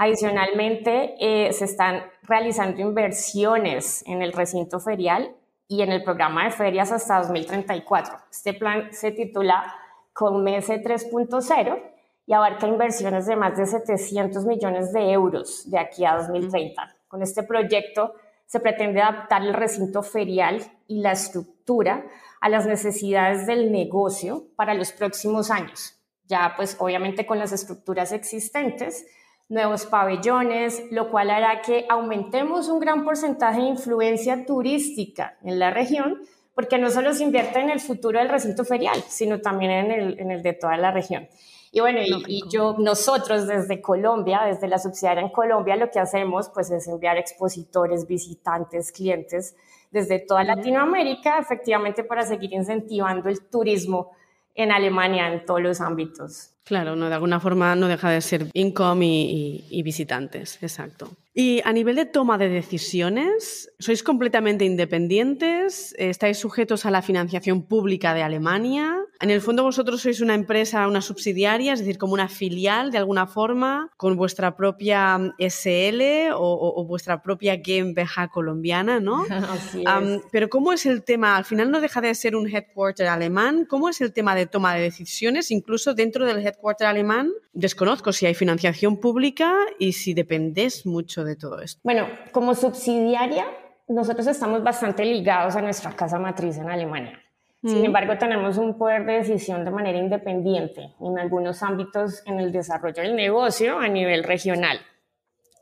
Adicionalmente, 0.00 1.16
eh, 1.18 1.52
se 1.52 1.64
están 1.64 2.04
realizando 2.22 2.80
inversiones 2.80 4.04
en 4.06 4.22
el 4.22 4.32
recinto 4.32 4.78
ferial 4.78 5.34
y 5.66 5.82
en 5.82 5.90
el 5.90 6.04
programa 6.04 6.44
de 6.44 6.52
ferias 6.52 6.92
hasta 6.92 7.18
2034. 7.18 8.14
Este 8.30 8.54
plan 8.54 8.92
se 8.92 9.10
titula 9.10 9.74
Conmese 10.12 10.80
3.0 10.80 11.82
y 12.26 12.32
abarca 12.32 12.68
inversiones 12.68 13.26
de 13.26 13.34
más 13.34 13.56
de 13.56 13.66
700 13.66 14.44
millones 14.44 14.92
de 14.92 15.10
euros 15.10 15.68
de 15.68 15.80
aquí 15.80 16.04
a 16.04 16.14
2030. 16.14 16.94
Con 17.08 17.22
este 17.22 17.42
proyecto 17.42 18.14
se 18.46 18.60
pretende 18.60 19.02
adaptar 19.02 19.42
el 19.42 19.52
recinto 19.52 20.04
ferial 20.04 20.62
y 20.86 21.00
la 21.00 21.10
estructura 21.10 22.06
a 22.40 22.48
las 22.48 22.66
necesidades 22.66 23.48
del 23.48 23.72
negocio 23.72 24.44
para 24.54 24.74
los 24.74 24.92
próximos 24.92 25.50
años. 25.50 25.98
Ya 26.26 26.54
pues 26.56 26.76
obviamente 26.78 27.26
con 27.26 27.40
las 27.40 27.50
estructuras 27.50 28.12
existentes 28.12 29.04
nuevos 29.48 29.86
pabellones, 29.86 30.82
lo 30.90 31.10
cual 31.10 31.30
hará 31.30 31.62
que 31.62 31.86
aumentemos 31.88 32.68
un 32.68 32.80
gran 32.80 33.04
porcentaje 33.04 33.60
de 33.60 33.68
influencia 33.68 34.44
turística 34.44 35.38
en 35.42 35.58
la 35.58 35.70
región, 35.70 36.20
porque 36.54 36.78
no 36.78 36.90
solo 36.90 37.14
se 37.14 37.24
invierte 37.24 37.60
en 37.60 37.70
el 37.70 37.80
futuro 37.80 38.18
del 38.18 38.28
recinto 38.28 38.64
ferial, 38.64 39.02
sino 39.08 39.40
también 39.40 39.70
en 39.70 39.90
el, 39.92 40.20
en 40.20 40.30
el 40.30 40.42
de 40.42 40.52
toda 40.52 40.76
la 40.76 40.90
región. 40.90 41.28
Y 41.70 41.80
bueno, 41.80 42.00
y, 42.02 42.42
yo, 42.50 42.76
nosotros 42.78 43.46
desde 43.46 43.80
Colombia, 43.80 44.42
desde 44.46 44.68
la 44.68 44.78
subsidiaria 44.78 45.22
en 45.22 45.28
Colombia, 45.28 45.76
lo 45.76 45.90
que 45.90 46.00
hacemos 46.00 46.50
pues 46.52 46.70
es 46.70 46.88
enviar 46.88 47.18
expositores, 47.18 48.06
visitantes, 48.06 48.90
clientes 48.90 49.54
desde 49.90 50.18
toda 50.18 50.44
Latinoamérica, 50.44 51.38
efectivamente 51.38 52.04
para 52.04 52.22
seguir 52.22 52.52
incentivando 52.52 53.28
el 53.28 53.48
turismo 53.48 54.12
en 54.58 54.72
Alemania 54.72 55.32
en 55.32 55.46
todos 55.46 55.62
los 55.62 55.80
ámbitos. 55.80 56.50
Claro, 56.64 56.96
no, 56.96 57.08
de 57.08 57.14
alguna 57.14 57.40
forma 57.40 57.74
no 57.76 57.86
deja 57.86 58.10
de 58.10 58.20
ser 58.20 58.48
income 58.52 59.06
y, 59.06 59.82
visitantes, 59.82 60.62
exacto. 60.62 61.08
Y 61.40 61.60
a 61.64 61.72
nivel 61.72 61.94
de 61.94 62.04
toma 62.04 62.36
de 62.36 62.48
decisiones, 62.48 63.70
¿sois 63.78 64.02
completamente 64.02 64.64
independientes? 64.64 65.94
¿Estáis 65.96 66.36
sujetos 66.38 66.84
a 66.84 66.90
la 66.90 67.00
financiación 67.00 67.62
pública 67.62 68.12
de 68.12 68.24
Alemania? 68.24 68.96
En 69.20 69.30
el 69.30 69.40
fondo 69.40 69.62
vosotros 69.62 70.02
sois 70.02 70.20
una 70.20 70.34
empresa, 70.34 70.88
una 70.88 71.00
subsidiaria, 71.00 71.74
es 71.74 71.78
decir, 71.78 71.96
como 71.96 72.14
una 72.14 72.26
filial 72.26 72.90
de 72.90 72.98
alguna 72.98 73.28
forma, 73.28 73.88
con 73.96 74.16
vuestra 74.16 74.56
propia 74.56 75.16
mm, 75.16 75.34
SL 75.38 76.32
o, 76.34 76.84
vuestra 76.88 77.22
propia 77.22 77.54
GmbH 77.54 78.30
colombiana, 78.32 78.98
¿no? 78.98 79.22
Así 79.30 79.84
es. 79.86 80.22
pero 80.32 80.48
¿cómo 80.48 80.72
es 80.72 80.86
el 80.86 81.04
tema? 81.04 81.36
Al 81.36 81.44
final 81.44 81.70
no 81.70 81.80
deja 81.80 82.00
de 82.00 82.12
ser 82.16 82.34
un 82.34 82.48
headquarter 82.48 83.06
alemán. 83.06 83.64
¿Cómo 83.64 83.88
es 83.88 84.00
el 84.00 84.12
tema 84.12 84.34
de 84.34 84.46
toma 84.46 84.74
de 84.74 84.82
decisiones, 84.82 85.52
incluso 85.52 85.94
dentro 85.94 86.26
del 86.26 86.44
headquarter 86.44 86.88
alemán? 86.88 87.30
Desconozco 87.52 88.12
si 88.12 88.26
hay 88.26 88.34
financiación 88.34 88.98
pública 88.98 89.54
y 89.78 89.92
si 89.92 90.14
dependés 90.14 90.84
mucho 90.84 91.24
de 91.24 91.27
todo 91.36 91.60
esto. 91.60 91.80
Bueno, 91.84 92.06
como 92.32 92.54
subsidiaria, 92.54 93.46
nosotros 93.88 94.26
estamos 94.26 94.62
bastante 94.62 95.04
ligados 95.04 95.56
a 95.56 95.62
nuestra 95.62 95.92
casa 95.92 96.18
matriz 96.18 96.58
en 96.58 96.68
Alemania. 96.68 97.20
Sin 97.64 97.84
embargo, 97.84 98.16
tenemos 98.16 98.56
un 98.56 98.78
poder 98.78 99.04
de 99.04 99.14
decisión 99.14 99.64
de 99.64 99.72
manera 99.72 99.98
independiente 99.98 100.94
en 101.00 101.18
algunos 101.18 101.60
ámbitos 101.64 102.22
en 102.24 102.38
el 102.38 102.52
desarrollo 102.52 103.02
del 103.02 103.16
negocio 103.16 103.80
a 103.80 103.88
nivel 103.88 104.22
regional. 104.22 104.78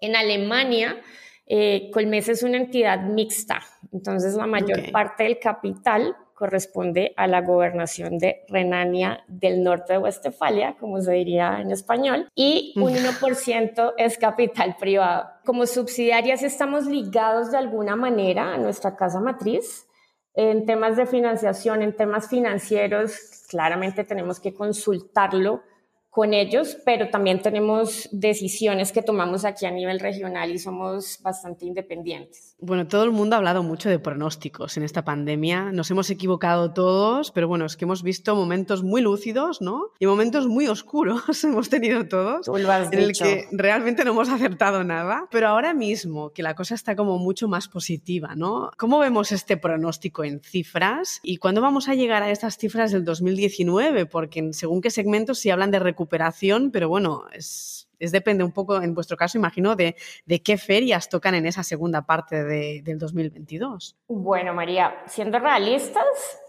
En 0.03 0.15
Alemania, 0.15 1.01
eh, 1.47 1.91
Colmes 1.95 2.29
es 2.29 2.43
una 2.43 2.59
entidad 2.59 3.01
mixta, 3.01 3.63
entonces 3.93 4.35
la 4.35 4.47
mayor 4.47 4.93
parte 4.93 5.25
del 5.25 5.39
capital 5.39 6.15
corresponde 6.37 7.15
a 7.17 7.27
la 7.27 7.41
gobernación 7.41 8.19
de 8.19 8.45
Renania 8.49 9.25
del 9.27 9.65
Norte 9.65 9.95
de 9.95 9.99
Westfalia, 9.99 10.77
como 10.79 11.01
se 11.01 11.13
diría 11.13 11.61
en 11.61 11.73
español, 11.73 12.29
y 12.35 12.75
un 12.77 12.93
1% 12.93 13.95
es 13.97 14.19
capital 14.19 14.77
privado. 14.79 15.31
Como 15.47 15.67
subsidiarias 15.67 16.43
estamos 16.43 16.87
ligados 16.87 17.51
de 17.51 17.57
alguna 17.57 17.97
manera 17.97 18.53
a 18.53 18.59
nuestra 18.59 18.97
casa 18.97 19.19
matriz, 19.19 19.89
en 20.35 20.67
temas 20.67 20.97
de 20.99 21.07
financiación, 21.07 21.81
en 21.81 21.97
temas 21.97 22.29
financieros, 22.29 23.47
claramente 23.49 24.05
tenemos 24.05 24.39
que 24.39 24.53
consultarlo 24.53 25.63
con 26.17 26.33
ellos, 26.33 26.79
pero 26.87 27.11
también 27.11 27.43
tenemos 27.43 28.09
decisiones 28.11 28.91
que 28.91 29.03
tomamos 29.03 29.45
aquí 29.45 29.67
a 29.67 29.71
nivel 29.71 30.01
regional 30.01 30.51
y 30.51 30.59
somos 30.59 31.19
bastante 31.23 31.67
independientes. 31.67 32.57
Bueno, 32.59 32.87
todo 32.87 33.05
el 33.05 33.11
mundo 33.11 33.37
ha 33.37 33.39
hablado 33.39 33.63
mucho 33.63 33.91
de 33.91 33.99
pronósticos 33.99 34.79
en 34.79 34.83
esta 34.83 35.05
pandemia. 35.05 35.73
Nos 35.73 35.91
hemos 35.91 36.09
equivocado 36.09 36.73
todos, 36.73 37.33
pero 37.33 37.49
bueno, 37.49 37.67
es 37.67 37.77
que 37.77 37.85
hemos 37.85 38.03
visto 38.03 38.35
momentos 38.35 38.83
muy 38.83 39.03
lúcidos, 39.03 39.61
¿no? 39.61 39.91
Y 39.99 40.07
momentos 40.07 40.47
muy 40.47 40.69
oscuros 40.69 41.23
hemos 41.45 41.69
tenido 41.69 42.09
todos. 42.09 42.47
Tú 42.47 42.57
lo 42.57 42.73
has 42.73 42.91
en 42.91 42.99
el 42.99 43.13
que 43.13 43.45
realmente 43.53 44.03
no 44.03 44.13
hemos 44.13 44.31
acertado 44.31 44.85
nada. 44.85 45.29
Pero 45.31 45.49
ahora 45.49 45.75
mismo, 45.75 46.31
que 46.31 46.43
la 46.43 46.55
cosa 46.55 46.75
está 46.75 46.97
como 46.97 47.19
mucho 47.19 47.47
más 47.47 47.69
positiva, 47.69 48.35
¿no? 48.35 48.71
¿Cómo 48.79 49.01
vemos 49.01 49.33
este 49.33 49.59
pronóstico 49.59 50.25
en 50.25 50.41
cifras? 50.41 51.21
¿Y 51.23 51.37
cuándo 51.37 51.61
vamos 51.61 51.91
a 51.91 51.95
llegar 51.95 52.23
a 52.23 52.31
estas 52.31 52.57
cifras 52.57 52.91
del 52.91 53.05
2019? 53.05 54.07
Porque 54.07 54.55
según 54.55 54.81
qué 54.81 54.89
segmentos 54.89 55.41
sí 55.41 55.51
hablan 55.51 55.71
de 55.71 55.79
recuperación 55.79 56.06
recuperación, 56.07 56.71
pero 56.71 56.89
bueno, 56.89 57.25
es, 57.33 57.89
depende 57.99 58.45
un 58.45 58.53
poco, 58.53 58.81
en 58.81 58.95
vuestro 58.95 59.17
caso, 59.17 59.37
imagino, 59.37 59.75
de, 59.75 59.97
de 60.25 60.43
qué 60.43 60.57
ferias 60.57 61.09
tocan 61.09 61.35
en 61.35 61.47
esa 61.47 61.63
segunda 61.63 62.03
parte 62.03 62.45
de, 62.45 62.83
del 62.83 62.99
2022. 62.99 63.97
Bueno, 64.09 64.55
María, 64.55 64.95
siendo 65.07 65.39
realistas, 65.39 66.05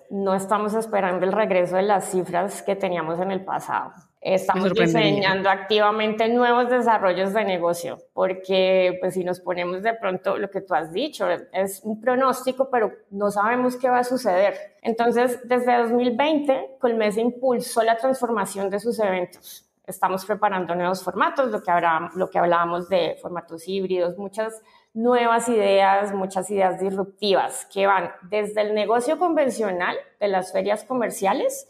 no 0.10 0.36
estamos 0.36 0.74
esperando 0.76 1.26
el 1.26 1.32
regreso 1.32 1.76
de 1.76 1.84
las 1.84 2.12
cifras 2.12 2.62
que 2.62 2.76
teníamos 2.76 3.20
en 3.20 3.32
el 3.32 3.44
pasado. 3.44 3.92
Estamos 4.20 4.74
diseñando 4.74 5.50
activamente 5.50 6.28
nuevos 6.28 6.70
desarrollos 6.70 7.34
de 7.34 7.46
negocio, 7.46 8.00
porque 8.14 8.98
pues 9.00 9.14
si 9.14 9.24
nos 9.24 9.40
ponemos 9.40 9.84
de 9.84 9.94
pronto 9.94 10.38
lo 10.38 10.50
que 10.50 10.62
tú 10.62 10.74
has 10.74 10.92
dicho, 10.92 11.28
es 11.30 11.82
un 11.84 12.02
pronóstico, 12.02 12.70
pero 12.70 12.92
no 13.12 13.30
sabemos 13.30 13.76
qué 13.78 13.90
va 13.90 14.00
a 14.00 14.04
suceder. 14.04 14.56
Entonces, 14.82 15.40
desde 15.48 15.78
2020, 15.78 16.78
Colmes 16.80 17.18
impulsó 17.18 17.84
la 17.84 17.96
transformación 17.96 18.70
de 18.70 18.80
sus 18.80 19.00
eventos. 19.00 19.66
Estamos 19.86 20.26
preparando 20.26 20.76
nuevos 20.76 21.04
formatos, 21.04 21.50
lo 21.52 21.62
que, 21.62 21.72
habrá, 21.72 22.10
lo 22.16 22.30
que 22.30 22.40
hablábamos 22.40 22.90
de 22.90 23.18
formatos 23.22 23.68
híbridos, 23.68 24.18
muchas 24.18 24.62
nuevas 24.94 25.48
ideas, 25.48 26.12
muchas 26.12 26.50
ideas 26.50 26.80
disruptivas 26.80 27.68
que 27.72 27.86
van 27.86 28.12
desde 28.24 28.62
el 28.62 28.74
negocio 28.74 29.20
convencional 29.20 29.96
de 30.20 30.28
las 30.28 30.52
ferias 30.52 30.84
comerciales, 30.84 31.70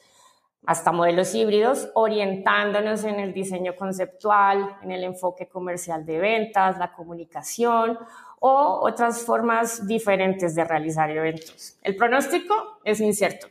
hasta 0.68 0.92
modelos 0.92 1.34
híbridos, 1.34 1.90
orientándonos 1.94 3.06
en 3.06 3.22
el 3.22 3.34
diseño 3.34 3.74
conceptual, 3.78 4.76
en 4.84 4.92
el 4.92 5.06
enfoque 5.06 5.48
comercial 5.48 6.06
de 6.06 6.20
ventas, 6.20 6.78
la 6.78 6.92
comunicación 6.92 7.98
o 8.40 8.82
otras 8.84 9.24
formas 9.24 9.88
diferentes 9.88 10.56
de 10.56 10.66
realizar 10.66 11.10
eventos. 11.10 11.78
El 11.82 11.96
pronóstico 11.96 12.82
es 12.84 13.00
incierto, 13.00 13.48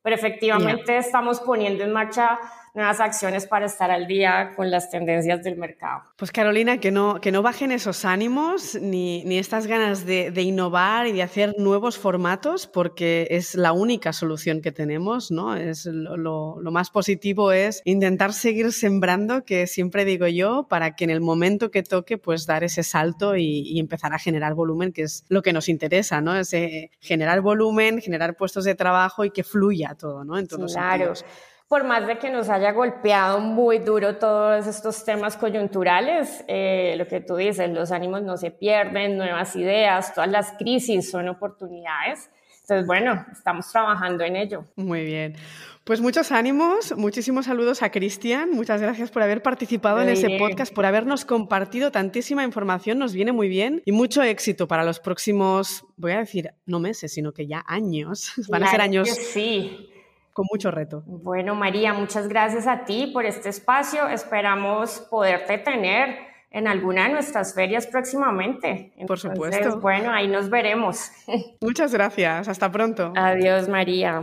pero 0.00 0.14
efectivamente 0.14 0.96
estamos 0.96 1.40
poniendo 1.40 1.82
en 1.82 1.92
marcha 1.92 2.38
nuevas 2.74 3.00
acciones 3.00 3.46
para 3.46 3.66
estar 3.66 3.90
al 3.90 4.06
día 4.06 4.52
con 4.56 4.70
las 4.70 4.90
tendencias 4.90 5.42
del 5.42 5.56
mercado. 5.56 6.02
Pues 6.16 6.30
Carolina, 6.30 6.78
que 6.78 6.90
no, 6.90 7.20
que 7.20 7.32
no 7.32 7.42
bajen 7.42 7.72
esos 7.72 8.04
ánimos 8.04 8.76
ni, 8.80 9.24
ni 9.24 9.38
estas 9.38 9.66
ganas 9.66 10.06
de, 10.06 10.30
de, 10.30 10.42
innovar 10.42 11.06
y 11.06 11.12
de 11.12 11.22
hacer 11.22 11.54
nuevos 11.58 11.98
formatos, 11.98 12.66
porque 12.66 13.26
es 13.30 13.54
la 13.54 13.72
única 13.72 14.12
solución 14.12 14.60
que 14.60 14.72
tenemos, 14.72 15.30
¿no? 15.30 15.56
Es 15.56 15.86
lo, 15.86 16.16
lo, 16.16 16.70
más 16.70 16.90
positivo 16.90 17.52
es 17.52 17.82
intentar 17.84 18.32
seguir 18.32 18.72
sembrando, 18.72 19.44
que 19.44 19.66
siempre 19.66 20.04
digo 20.04 20.28
yo, 20.28 20.66
para 20.68 20.94
que 20.94 21.04
en 21.04 21.10
el 21.10 21.20
momento 21.20 21.70
que 21.70 21.82
toque, 21.82 22.18
pues 22.18 22.46
dar 22.46 22.62
ese 22.62 22.82
salto 22.82 23.36
y, 23.36 23.62
y 23.62 23.80
empezar 23.80 24.14
a 24.14 24.18
generar 24.18 24.54
volumen, 24.54 24.92
que 24.92 25.02
es 25.02 25.24
lo 25.28 25.42
que 25.42 25.52
nos 25.52 25.68
interesa, 25.68 26.20
¿no? 26.20 26.36
Es 26.36 26.52
eh, 26.52 26.90
generar 27.00 27.40
volumen, 27.40 28.00
generar 28.00 28.36
puestos 28.36 28.64
de 28.64 28.74
trabajo 28.74 29.24
y 29.24 29.30
que 29.30 29.42
fluya 29.42 29.96
todo, 29.98 30.24
¿no? 30.24 30.38
En 30.38 30.46
todos 30.46 30.72
claro. 30.72 31.06
Los 31.06 31.18
sentidos 31.18 31.50
por 31.70 31.84
más 31.84 32.04
de 32.04 32.18
que 32.18 32.30
nos 32.30 32.48
haya 32.48 32.72
golpeado 32.72 33.38
muy 33.38 33.78
duro 33.78 34.16
todos 34.16 34.66
estos 34.66 35.04
temas 35.04 35.36
coyunturales, 35.36 36.42
eh, 36.48 36.96
lo 36.98 37.06
que 37.06 37.20
tú 37.20 37.36
dices, 37.36 37.70
los 37.70 37.92
ánimos 37.92 38.22
no 38.22 38.36
se 38.36 38.50
pierden, 38.50 39.16
nuevas 39.16 39.54
ideas, 39.54 40.12
todas 40.12 40.28
las 40.28 40.50
crisis 40.58 41.08
son 41.08 41.28
oportunidades. 41.28 42.28
Entonces, 42.62 42.88
bueno, 42.88 43.24
estamos 43.30 43.70
trabajando 43.70 44.24
en 44.24 44.34
ello. 44.34 44.64
Muy 44.74 45.04
bien. 45.04 45.36
Pues 45.84 46.00
muchos 46.00 46.32
ánimos, 46.32 46.92
muchísimos 46.96 47.46
saludos 47.46 47.84
a 47.84 47.92
Cristian, 47.92 48.50
muchas 48.50 48.82
gracias 48.82 49.12
por 49.12 49.22
haber 49.22 49.40
participado 49.40 50.02
en 50.02 50.08
ese 50.08 50.38
podcast, 50.40 50.74
por 50.74 50.86
habernos 50.86 51.24
compartido 51.24 51.92
tantísima 51.92 52.42
información, 52.42 52.98
nos 52.98 53.12
viene 53.12 53.30
muy 53.30 53.46
bien 53.46 53.80
y 53.84 53.92
mucho 53.92 54.24
éxito 54.24 54.66
para 54.66 54.82
los 54.82 54.98
próximos, 54.98 55.84
voy 55.96 56.12
a 56.12 56.18
decir, 56.18 56.50
no 56.66 56.80
meses, 56.80 57.12
sino 57.12 57.32
que 57.32 57.46
ya 57.46 57.62
años, 57.68 58.32
van 58.48 58.64
a 58.64 58.70
ser 58.72 58.80
años. 58.80 59.08
Sí 59.08 59.90
con 60.32 60.46
mucho 60.50 60.70
reto. 60.70 61.02
Bueno, 61.06 61.54
María, 61.54 61.92
muchas 61.92 62.28
gracias 62.28 62.66
a 62.66 62.84
ti 62.84 63.10
por 63.12 63.24
este 63.26 63.48
espacio. 63.48 64.08
Esperamos 64.08 65.06
poderte 65.10 65.58
tener 65.58 66.30
en 66.50 66.66
alguna 66.66 67.04
de 67.04 67.14
nuestras 67.14 67.54
ferias 67.54 67.86
próximamente. 67.86 68.92
por 69.06 69.18
supuesto. 69.18 69.80
Bueno, 69.80 70.12
ahí 70.12 70.28
nos 70.28 70.50
veremos. 70.50 71.10
Muchas 71.60 71.92
gracias. 71.92 72.48
Hasta 72.48 72.70
pronto. 72.70 73.12
Adiós, 73.16 73.68
María. 73.68 74.22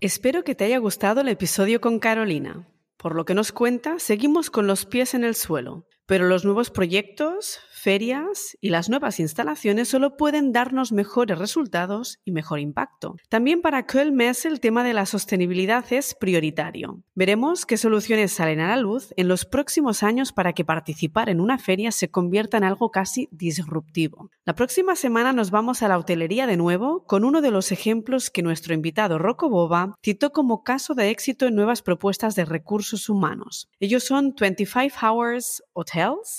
Espero 0.00 0.44
que 0.44 0.54
te 0.54 0.64
haya 0.64 0.76
gustado 0.78 1.22
el 1.22 1.28
episodio 1.28 1.80
con 1.80 1.98
Carolina. 1.98 2.68
Por 2.98 3.14
lo 3.14 3.24
que 3.24 3.32
nos 3.32 3.52
cuenta, 3.52 3.98
seguimos 3.98 4.50
con 4.50 4.66
los 4.66 4.84
pies 4.84 5.14
en 5.14 5.24
el 5.24 5.34
suelo, 5.34 5.86
pero 6.06 6.26
los 6.26 6.44
nuevos 6.44 6.70
proyectos, 6.70 7.60
ferias 7.84 8.56
y 8.62 8.70
las 8.70 8.88
nuevas 8.88 9.20
instalaciones 9.20 9.88
solo 9.88 10.16
pueden 10.16 10.52
darnos 10.52 10.90
mejores 10.90 11.38
resultados 11.38 12.18
y 12.24 12.32
mejor 12.32 12.58
impacto. 12.58 13.16
También 13.28 13.60
para 13.60 13.84
Kölmes 13.84 14.46
el 14.46 14.60
tema 14.60 14.84
de 14.84 14.94
la 14.94 15.04
sostenibilidad 15.04 15.84
es 15.90 16.14
prioritario. 16.14 17.02
Veremos 17.14 17.66
qué 17.66 17.76
soluciones 17.76 18.32
salen 18.32 18.60
a 18.60 18.68
la 18.68 18.78
luz 18.78 19.12
en 19.18 19.28
los 19.28 19.44
próximos 19.44 20.02
años 20.02 20.32
para 20.32 20.54
que 20.54 20.64
participar 20.64 21.28
en 21.28 21.40
una 21.40 21.58
feria 21.58 21.92
se 21.92 22.10
convierta 22.10 22.56
en 22.56 22.64
algo 22.64 22.90
casi 22.90 23.28
disruptivo. 23.32 24.30
La 24.46 24.54
próxima 24.54 24.96
semana 24.96 25.34
nos 25.34 25.50
vamos 25.50 25.82
a 25.82 25.88
la 25.88 25.98
hotelería 25.98 26.46
de 26.46 26.56
nuevo 26.56 27.04
con 27.04 27.22
uno 27.22 27.42
de 27.42 27.50
los 27.50 27.70
ejemplos 27.70 28.30
que 28.30 28.42
nuestro 28.42 28.72
invitado 28.72 29.18
Rocco 29.18 29.50
Boba 29.50 29.94
citó 30.02 30.32
como 30.32 30.64
caso 30.64 30.94
de 30.94 31.10
éxito 31.10 31.46
en 31.46 31.54
nuevas 31.54 31.82
propuestas 31.82 32.34
de 32.34 32.46
recursos 32.46 33.10
humanos. 33.10 33.68
Ellos 33.78 34.04
son 34.04 34.34
25 34.40 34.64
Hours 35.02 35.62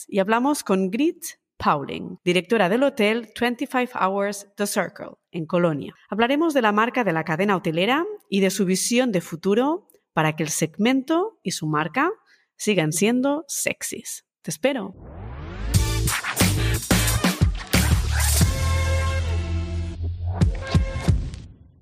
Y 0.10 0.20
hablamos 0.20 0.64
con 0.64 0.92
Grit 0.92 1.24
Pauling, 1.58 2.18
directora 2.26 2.68
del 2.68 2.84
hotel 2.84 3.30
25 3.40 3.98
Hours 3.98 4.48
The 4.58 4.68
Circle, 4.68 5.12
en 5.32 5.46
Colonia. 5.46 5.94
Hablaremos 6.10 6.54
de 6.54 6.62
la 6.62 6.74
marca 6.74 7.06
de 7.06 7.14
la 7.14 7.24
cadena 7.24 7.56
hotelera 7.56 8.06
y 8.30 8.42
de 8.42 8.50
su 8.50 8.66
visión 8.66 9.14
de 9.14 9.22
futuro 9.22 9.88
para 10.12 10.36
que 10.36 10.44
el 10.44 10.50
segmento 10.50 11.40
y 11.42 11.52
su 11.52 11.68
marca 11.68 12.12
sigan 12.58 12.92
siendo 12.92 13.46
sexys. 13.48 14.26
Te 14.42 14.52
espero. 14.52 14.94